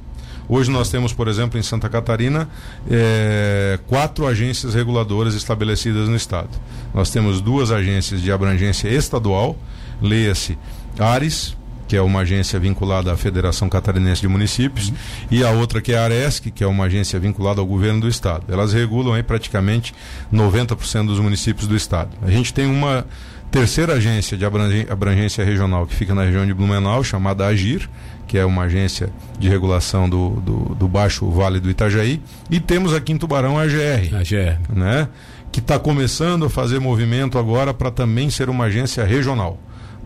[0.49, 2.49] Hoje nós temos, por exemplo, em Santa Catarina,
[2.91, 6.49] é, quatro agências reguladoras estabelecidas no Estado.
[6.93, 9.55] Nós temos duas agências de abrangência estadual,
[10.01, 10.57] leia-se
[10.99, 11.55] ARES,
[11.89, 14.95] que é uma agência vinculada à Federação Catarinense de Municípios, uhum.
[15.31, 18.07] e a outra que é a ARESC, que é uma agência vinculada ao governo do
[18.07, 18.45] Estado.
[18.47, 19.91] Elas regulam aí praticamente
[20.31, 22.11] 90% dos municípios do Estado.
[22.21, 23.07] A gente tem uma
[23.49, 27.89] terceira agência de abrangência regional que fica na região de Blumenau, chamada Agir,
[28.27, 29.09] que é uma agência
[29.39, 32.21] de regulação do, do, do Baixo Vale do Itajaí,
[32.51, 34.59] e temos aqui em Tubarão a AGR, AGR.
[34.71, 35.07] Né?
[35.51, 39.57] que está começando a fazer movimento agora para também ser uma agência regional,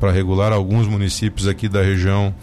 [0.03, 2.35] para regular alguns municípios aqui da região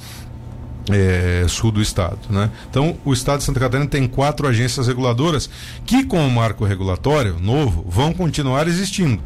[0.91, 2.19] é, sul do estado.
[2.31, 2.51] Né?
[2.71, 5.51] Então, o estado de Santa Catarina tem quatro agências reguladoras
[5.85, 9.23] que, com o marco regulatório novo, vão continuar existindo.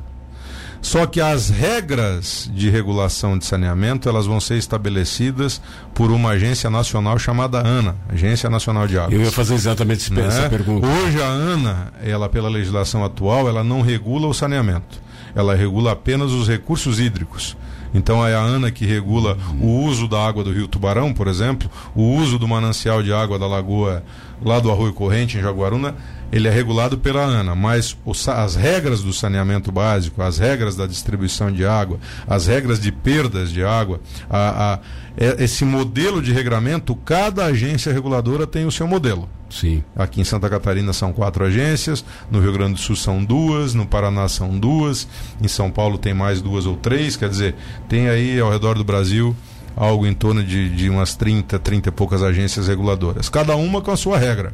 [0.83, 5.63] Só que as regras de regulação de saneamento elas vão ser estabelecidas
[5.95, 9.13] por uma agência nacional chamada ANA, Agência Nacional de Águas.
[9.13, 10.27] Eu ia fazer exatamente né?
[10.27, 10.89] essa pergunta.
[10.89, 15.01] Hoje a ANA, ela pela legislação atual, ela não regula o saneamento.
[15.37, 17.57] Ela regula apenas os recursos hídricos.
[17.95, 21.71] Então é a ANA que regula o uso da água do Rio Tubarão, por exemplo,
[21.95, 24.03] o uso do manancial de água da Lagoa
[24.45, 25.95] lá do Arroio Corrente, em Jaguaruna,
[26.33, 27.97] ele é regulado pela ANA, mas
[28.29, 33.51] as regras do saneamento básico, as regras da distribuição de água, as regras de perdas
[33.53, 34.79] de água, a, a,
[35.17, 39.29] esse modelo de regramento, cada agência reguladora tem o seu modelo.
[39.49, 39.85] Sim.
[39.95, 43.87] Aqui em Santa Catarina são quatro agências, no Rio Grande do Sul são duas, no
[43.87, 45.07] Paraná são duas,
[45.41, 47.55] em São Paulo tem mais duas ou três, quer dizer,
[47.89, 49.35] tem aí ao redor do Brasil
[49.77, 53.91] algo em torno de, de umas 30, 30 e poucas agências reguladoras, cada uma com
[53.91, 54.53] a sua regra.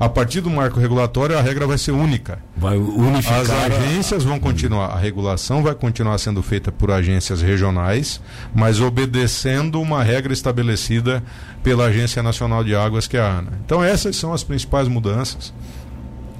[0.00, 2.38] A partir do marco regulatório, a regra vai ser única.
[2.56, 3.40] Vai unificar.
[3.40, 8.18] As agências vão continuar, a regulação vai continuar sendo feita por agências regionais,
[8.54, 11.22] mas obedecendo uma regra estabelecida
[11.62, 13.52] pela Agência Nacional de Águas, que é a ANA.
[13.62, 15.52] Então, essas são as principais mudanças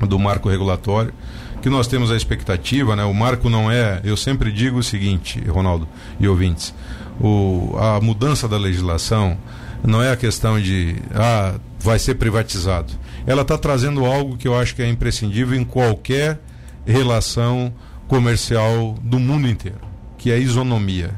[0.01, 1.13] do marco regulatório
[1.61, 3.05] que nós temos a expectativa, né?
[3.05, 5.87] O marco não é, eu sempre digo o seguinte, Ronaldo
[6.19, 6.75] e ouvintes,
[7.21, 9.37] o, a mudança da legislação
[9.85, 12.93] não é a questão de ah, vai ser privatizado
[13.27, 16.41] ela está trazendo algo que eu acho que é imprescindível em qualquer
[16.87, 17.73] relação
[18.09, 19.81] comercial do mundo inteiro,
[20.19, 21.15] que é a isonomia.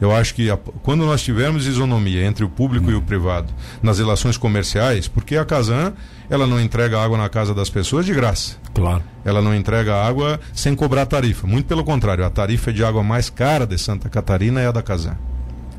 [0.00, 3.98] Eu acho que a, quando nós tivermos isonomia entre o público e o privado nas
[3.98, 5.92] relações comerciais, porque a Casan
[6.28, 8.56] ela não entrega água na casa das pessoas de graça.
[8.74, 9.02] Claro.
[9.24, 11.46] Ela não entrega água sem cobrar tarifa.
[11.46, 14.82] Muito pelo contrário, a tarifa de água mais cara de Santa Catarina é a da
[14.82, 15.16] Casan.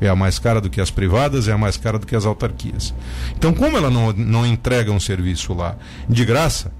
[0.00, 2.26] É a mais cara do que as privadas, é a mais cara do que as
[2.26, 2.92] autarquias.
[3.36, 5.76] Então, como ela não, não entrega um serviço lá
[6.08, 6.72] de graça,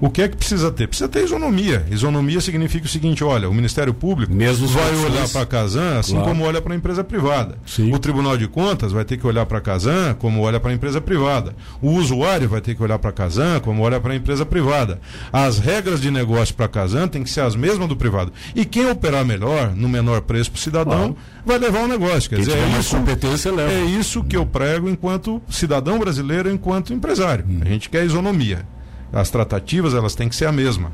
[0.00, 0.86] o que é que precisa ter?
[0.86, 1.84] Precisa ter isonomia.
[1.90, 6.12] Isonomia significa o seguinte: olha, o Ministério Público Mesmo vai olhar para a Casan assim
[6.12, 6.28] claro.
[6.28, 7.58] como olha para a empresa privada.
[7.66, 7.92] Sim.
[7.92, 10.74] O Tribunal de Contas vai ter que olhar para a Casan como olha para a
[10.74, 11.54] empresa privada.
[11.82, 15.00] O usuário vai ter que olhar para a Casan como olha para a empresa privada.
[15.32, 18.32] As regras de negócio para a Casan têm que ser as mesmas do privado.
[18.54, 21.16] E quem operar melhor, no menor preço para o cidadão, claro.
[21.44, 22.30] vai levar o negócio.
[22.30, 23.72] Quer quem dizer, é isso, competência leva.
[23.72, 27.44] é isso que eu prego enquanto cidadão brasileiro, enquanto empresário.
[27.48, 27.60] Hum.
[27.62, 28.64] A gente quer isonomia
[29.12, 30.92] as tratativas elas têm que ser a mesma.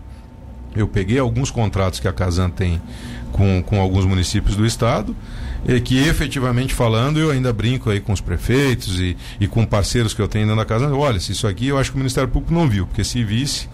[0.74, 2.80] Eu peguei alguns contratos que a Casan tem
[3.32, 5.14] com, com alguns municípios do estado,
[5.66, 10.12] e que efetivamente falando, eu ainda brinco aí com os prefeitos e, e com parceiros
[10.12, 10.94] que eu tenho dentro da Casan.
[10.94, 13.68] Olha, se isso aqui eu acho que o Ministério Público não viu, porque se visse,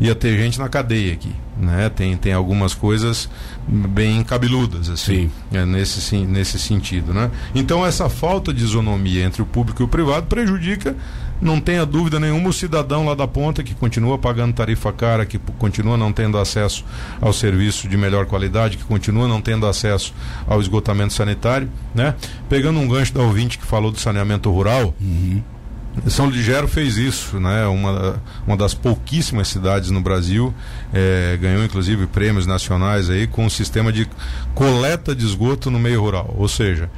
[0.00, 1.32] ia ter gente na cadeia aqui.
[1.56, 1.88] Né?
[1.88, 3.28] Tem, tem algumas coisas
[3.66, 7.14] bem cabeludas, assim, é, nesse, nesse sentido.
[7.14, 7.30] Né?
[7.54, 10.96] Então, essa falta de isonomia entre o público e o privado prejudica
[11.40, 15.38] não tenha dúvida nenhuma, o cidadão lá da ponta que continua pagando tarifa cara, que
[15.58, 16.84] continua não tendo acesso
[17.20, 20.14] ao serviço de melhor qualidade, que continua não tendo acesso
[20.46, 22.14] ao esgotamento sanitário, né?
[22.48, 25.42] Pegando um gancho da ouvinte que falou do saneamento rural, uhum.
[26.08, 27.66] São Ligero fez isso, né?
[27.66, 30.52] Uma, uma das pouquíssimas cidades no Brasil
[30.92, 34.08] é, ganhou inclusive prêmios nacionais aí com um sistema de
[34.54, 36.90] coleta de esgoto no meio rural, ou seja,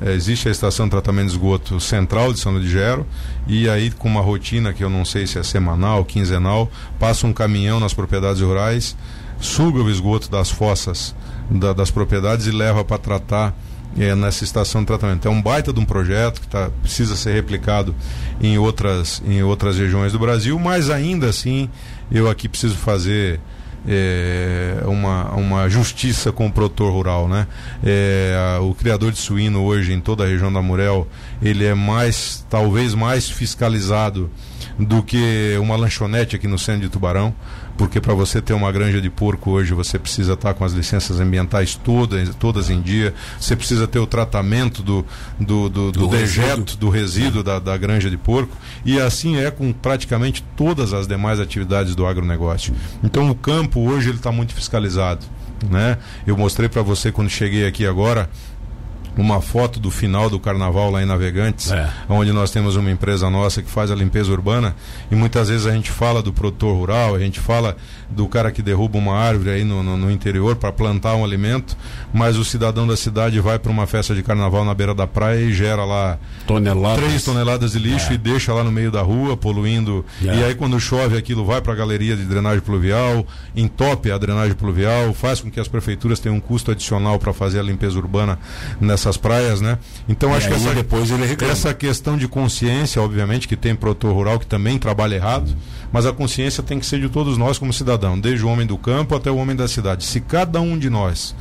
[0.00, 3.06] é, existe a estação de tratamento de esgoto central de São Ludgero
[3.46, 7.32] e aí com uma rotina que eu não sei se é semanal, quinzenal, passa um
[7.32, 8.96] caminhão nas propriedades rurais,
[9.40, 11.14] suga o esgoto das fossas
[11.50, 13.54] da, das propriedades e leva para tratar
[13.98, 15.26] é, nessa estação de tratamento.
[15.26, 17.94] É um baita de um projeto que tá, precisa ser replicado
[18.40, 21.68] em outras, em outras regiões do Brasil, mas ainda assim
[22.10, 23.40] eu aqui preciso fazer
[23.86, 27.46] é, uma, uma justiça com o produtor rural, né?
[27.82, 31.06] É, o criador de suíno hoje em toda a região da Murel,
[31.42, 34.30] ele é mais, talvez mais fiscalizado
[34.78, 37.34] do que uma lanchonete aqui no centro de Tubarão,
[37.76, 41.20] porque para você ter uma granja de porco hoje você precisa estar com as licenças
[41.20, 45.04] ambientais todas, todas em dia, você precisa ter o tratamento do,
[45.38, 46.76] do, do, do, do dejeto, resíduo.
[46.76, 51.40] do resíduo da, da granja de porco, e assim é com praticamente todas as demais
[51.40, 52.74] atividades do agronegócio.
[53.02, 55.24] Então o campo hoje ele está muito fiscalizado.
[55.68, 55.98] Né?
[56.26, 58.30] Eu mostrei para você quando cheguei aqui agora
[59.20, 61.88] uma foto do final do carnaval lá em Navegantes, é.
[62.08, 64.74] onde nós temos uma empresa nossa que faz a limpeza urbana
[65.10, 67.76] e muitas vezes a gente fala do produtor rural, a gente fala
[68.08, 71.76] do cara que derruba uma árvore aí no, no, no interior para plantar um alimento,
[72.12, 75.40] mas o cidadão da cidade vai para uma festa de carnaval na beira da praia
[75.40, 77.04] e gera lá toneladas.
[77.04, 78.14] três toneladas de lixo é.
[78.14, 80.04] e deixa lá no meio da rua, poluindo.
[80.24, 80.34] É.
[80.34, 84.54] E aí quando chove aquilo vai para a galeria de drenagem pluvial, entope a drenagem
[84.54, 88.38] pluvial, faz com que as prefeituras tenham um custo adicional para fazer a limpeza urbana
[89.10, 89.78] nessas praias, né?
[90.08, 94.14] Então e acho que essa, depois ele essa questão de consciência, obviamente, que tem produtor
[94.14, 95.54] rural que também trabalha errado,
[95.92, 98.78] mas a consciência tem que ser de todos nós como cidadão, desde o homem do
[98.78, 100.04] campo até o homem da cidade.
[100.04, 101.34] Se cada um de nós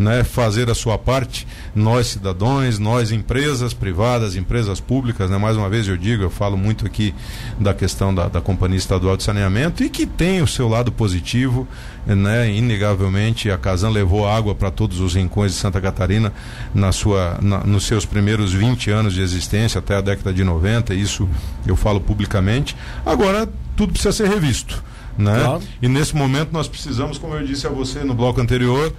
[0.00, 5.68] né, fazer a sua parte, nós cidadãos, nós empresas privadas, empresas públicas, né, mais uma
[5.68, 7.14] vez eu digo, eu falo muito aqui
[7.58, 11.68] da questão da, da Companhia Estadual de Saneamento e que tem o seu lado positivo,
[12.06, 16.32] né, inegavelmente a Casan levou água para todos os rincões de Santa Catarina
[16.74, 20.94] na sua, na, nos seus primeiros 20 anos de existência, até a década de 90,
[20.94, 21.28] isso
[21.66, 22.74] eu falo publicamente.
[23.04, 23.46] Agora,
[23.76, 24.82] tudo precisa ser revisto.
[25.18, 25.38] Né?
[25.38, 25.62] Claro.
[25.82, 28.90] E nesse momento nós precisamos, como eu disse a você no bloco anterior,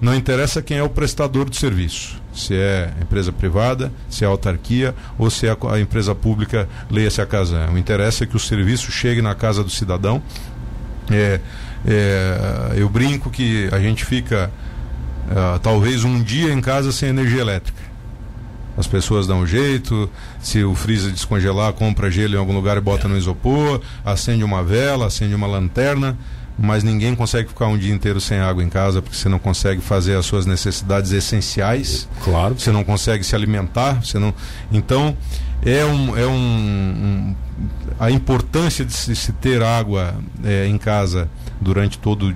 [0.00, 4.94] não interessa quem é o prestador do serviço, se é empresa privada, se é autarquia
[5.18, 7.68] ou se é a empresa pública, leia-se a casa.
[7.72, 10.22] O interesse é que o serviço chegue na casa do cidadão.
[11.10, 11.40] É,
[11.86, 14.50] é, eu brinco que a gente fica
[15.30, 17.88] uh, talvez um dia em casa sem energia elétrica.
[18.76, 20.08] As pessoas dão um jeito,
[20.40, 24.62] se o freezer descongelar, compra gelo em algum lugar e bota no isopor, acende uma
[24.62, 26.16] vela, acende uma lanterna
[26.58, 29.80] mas ninguém consegue ficar um dia inteiro sem água em casa porque você não consegue
[29.80, 32.08] fazer as suas necessidades essenciais.
[32.24, 32.58] Claro.
[32.58, 34.34] Você não consegue se alimentar, você não.
[34.72, 35.16] Então
[35.64, 37.36] é um, é um, um
[37.98, 41.28] a importância de se, ter água é, em casa
[41.60, 42.34] durante todo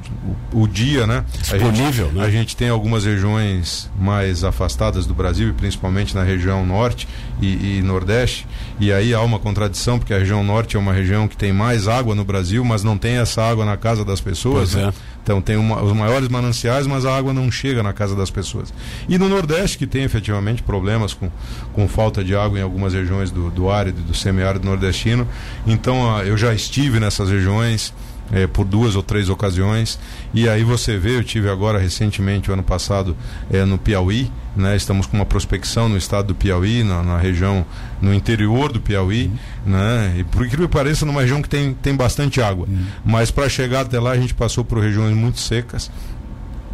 [0.52, 1.24] o, o dia, né?
[1.40, 2.24] Disponível, a gente, né?
[2.24, 7.06] A gente tem algumas regiões mais afastadas do Brasil e principalmente na região norte
[7.40, 8.46] e, e, nordeste.
[8.80, 11.86] E aí há uma contradição porque a região norte é uma região que tem mais
[11.86, 14.74] água no Brasil, mas não tem essa água na casa das pessoas.
[14.74, 14.88] Né?
[14.88, 14.92] É.
[15.22, 18.74] Então tem uma, os maiores mananciais, mas a água não chega na casa das pessoas.
[19.08, 21.30] E no Nordeste, que tem efetivamente problemas com,
[21.72, 25.28] com falta de água em algumas regiões do, do árido e do semiárido nordestino.
[25.64, 27.94] Então eu já estive nessas regiões
[28.30, 29.98] é, por duas ou três ocasiões.
[30.32, 33.16] E aí você vê, eu tive agora recentemente, o ano passado,
[33.50, 34.76] é, no Piauí, né?
[34.76, 37.64] Estamos com uma prospecção no estado do Piauí, na, na região,
[38.00, 39.26] no interior do Piauí,
[39.66, 39.72] uhum.
[39.72, 40.14] né?
[40.18, 42.66] E por incrível que pareça, numa região que tem, tem bastante água.
[42.68, 42.84] Uhum.
[43.04, 45.90] Mas para chegar até lá, a gente passou por regiões muito secas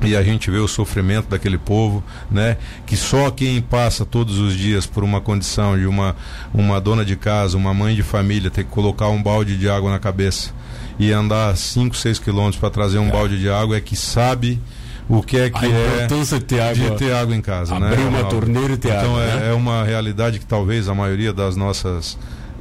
[0.03, 2.57] e a gente vê o sofrimento daquele povo, né?
[2.86, 6.14] Que só quem passa todos os dias por uma condição de uma,
[6.55, 9.90] uma dona de casa, uma mãe de família, ter que colocar um balde de água
[9.90, 10.53] na cabeça
[10.99, 13.11] e andar 5, 6 quilômetros para trazer um é.
[13.11, 14.61] balde de água é que sabe
[15.09, 18.09] o que é que é de ter água, de ter água em casa, abrir né?
[18.09, 19.26] uma torneira e ter então água.
[19.26, 22.18] Então é, é, uma realidade que talvez a maioria das nossas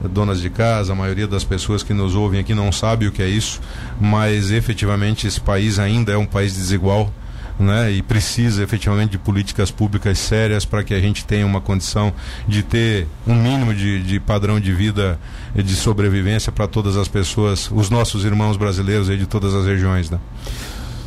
[0.10, 3.22] donas de casa, a maioria das pessoas que nos ouvem aqui não sabe o que
[3.22, 3.60] é isso,
[4.00, 7.12] mas efetivamente esse país ainda é um país desigual
[7.60, 12.14] né, e precisa efetivamente de políticas públicas sérias para que a gente tenha uma condição
[12.48, 15.20] de ter um mínimo de, de padrão de vida
[15.56, 19.66] e de sobrevivência para todas as pessoas, os nossos irmãos brasileiros aí de todas as
[19.66, 20.10] regiões.
[20.10, 20.20] Né?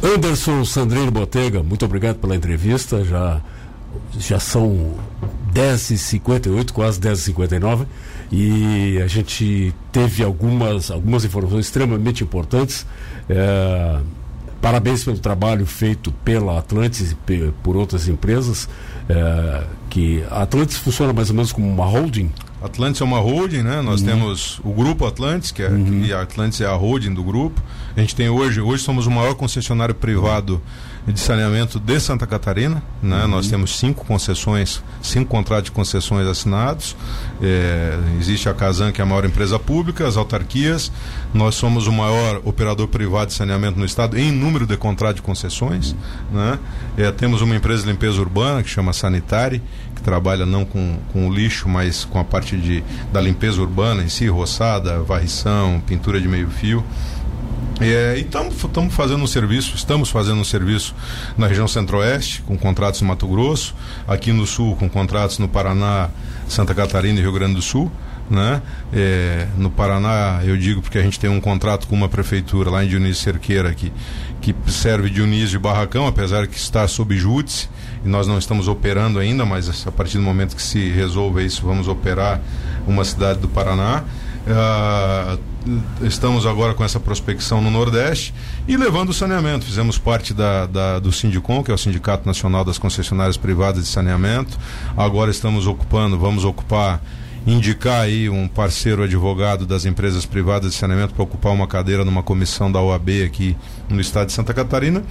[0.03, 3.05] Anderson Sandrino Botega, muito obrigado pela entrevista.
[3.05, 3.40] Já,
[4.18, 4.94] já são
[5.53, 7.86] 10h58, quase 10h59,
[8.32, 12.86] e a gente teve algumas, algumas informações extremamente importantes.
[13.28, 14.01] É,
[14.61, 18.68] Parabéns pelo trabalho feito pela Atlantis e por outras empresas.
[19.08, 22.30] É, que a Atlantis funciona mais ou menos como uma holding?
[22.62, 23.80] Atlantis é uma holding, né?
[23.80, 24.06] Nós uhum.
[24.06, 26.02] temos o grupo Atlantis, que é uhum.
[26.02, 27.61] que a Atlantis é a holding do grupo.
[27.96, 30.61] A gente tem hoje, hoje somos o maior concessionário privado
[31.12, 33.22] de saneamento de Santa Catarina, né?
[33.22, 33.28] Uhum.
[33.28, 36.96] Nós temos cinco concessões, cinco contratos de concessões assinados.
[37.42, 40.90] É, existe a Casan, que é a maior empresa pública, as autarquias.
[41.32, 45.22] Nós somos o maior operador privado de saneamento no estado em número de contratos de
[45.22, 45.94] concessões,
[46.32, 46.58] né?
[46.96, 49.62] É, temos uma empresa de limpeza urbana que chama Sanitari,
[49.94, 52.82] que trabalha não com, com o lixo, mas com a parte de,
[53.12, 56.84] da limpeza urbana em si, roçada, varrição, pintura de meio fio.
[57.81, 60.95] É, e estamos fazendo um serviço, estamos fazendo um serviço
[61.39, 63.74] na região centro-oeste, com contratos no Mato Grosso,
[64.07, 66.11] aqui no sul, com contratos no Paraná,
[66.47, 67.91] Santa Catarina e Rio Grande do Sul.
[68.28, 68.62] Né?
[68.93, 72.85] É, no Paraná, eu digo porque a gente tem um contrato com uma prefeitura lá
[72.85, 73.93] em Dionísio Cerqueira que,
[74.41, 77.68] que serve Dionísio e Barracão, apesar que está sob júdice
[78.05, 81.62] e nós não estamos operando ainda, mas a partir do momento que se resolva isso,
[81.66, 82.41] vamos operar
[82.87, 84.05] uma cidade do Paraná.
[84.47, 85.38] Uh,
[86.03, 88.32] estamos agora com essa prospecção no Nordeste
[88.66, 89.64] e levando o saneamento.
[89.64, 93.88] Fizemos parte da, da, do Sindicom, que é o Sindicato Nacional das Concessionárias Privadas de
[93.88, 94.59] Saneamento.
[94.97, 97.03] Agora estamos ocupando, vamos ocupar
[97.47, 102.22] indicar aí um parceiro advogado das empresas privadas de saneamento para ocupar uma cadeira numa
[102.22, 103.57] comissão da OAB aqui
[103.88, 105.03] no estado de Santa Catarina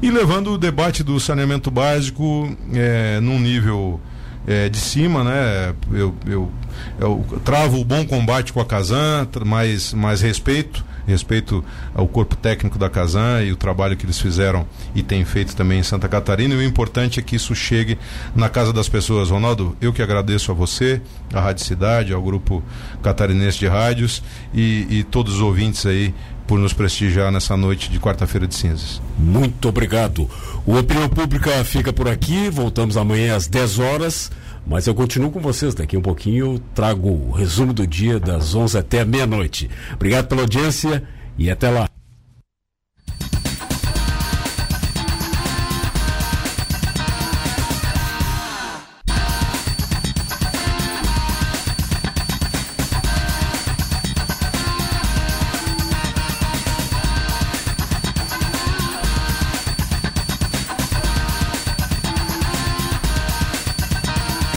[0.00, 4.00] e levando o debate do saneamento básico é, num nível
[4.46, 5.74] é, de cima, né?
[5.92, 6.52] Eu, eu,
[7.00, 12.78] eu, travo o bom combate com a Casan, mais, mais respeito, respeito ao corpo técnico
[12.78, 16.54] da Casan e o trabalho que eles fizeram e têm feito também em Santa Catarina.
[16.54, 17.98] E o importante é que isso chegue
[18.34, 19.30] na casa das pessoas.
[19.30, 21.00] Ronaldo, eu que agradeço a você,
[21.32, 22.62] à Rádio Cidade, ao grupo
[23.02, 24.22] catarinense de rádios
[24.54, 26.14] e, e todos os ouvintes aí
[26.46, 29.00] por nos prestigiar nessa noite de quarta-feira de cinzas.
[29.18, 30.28] Muito obrigado.
[30.64, 32.48] O Opinião Pública fica por aqui.
[32.48, 34.30] Voltamos amanhã às 10 horas.
[34.66, 35.74] Mas eu continuo com vocês.
[35.74, 39.70] Daqui um pouquinho trago o resumo do dia das 11 até meia-noite.
[39.94, 41.02] Obrigado pela audiência
[41.38, 41.95] e até lá.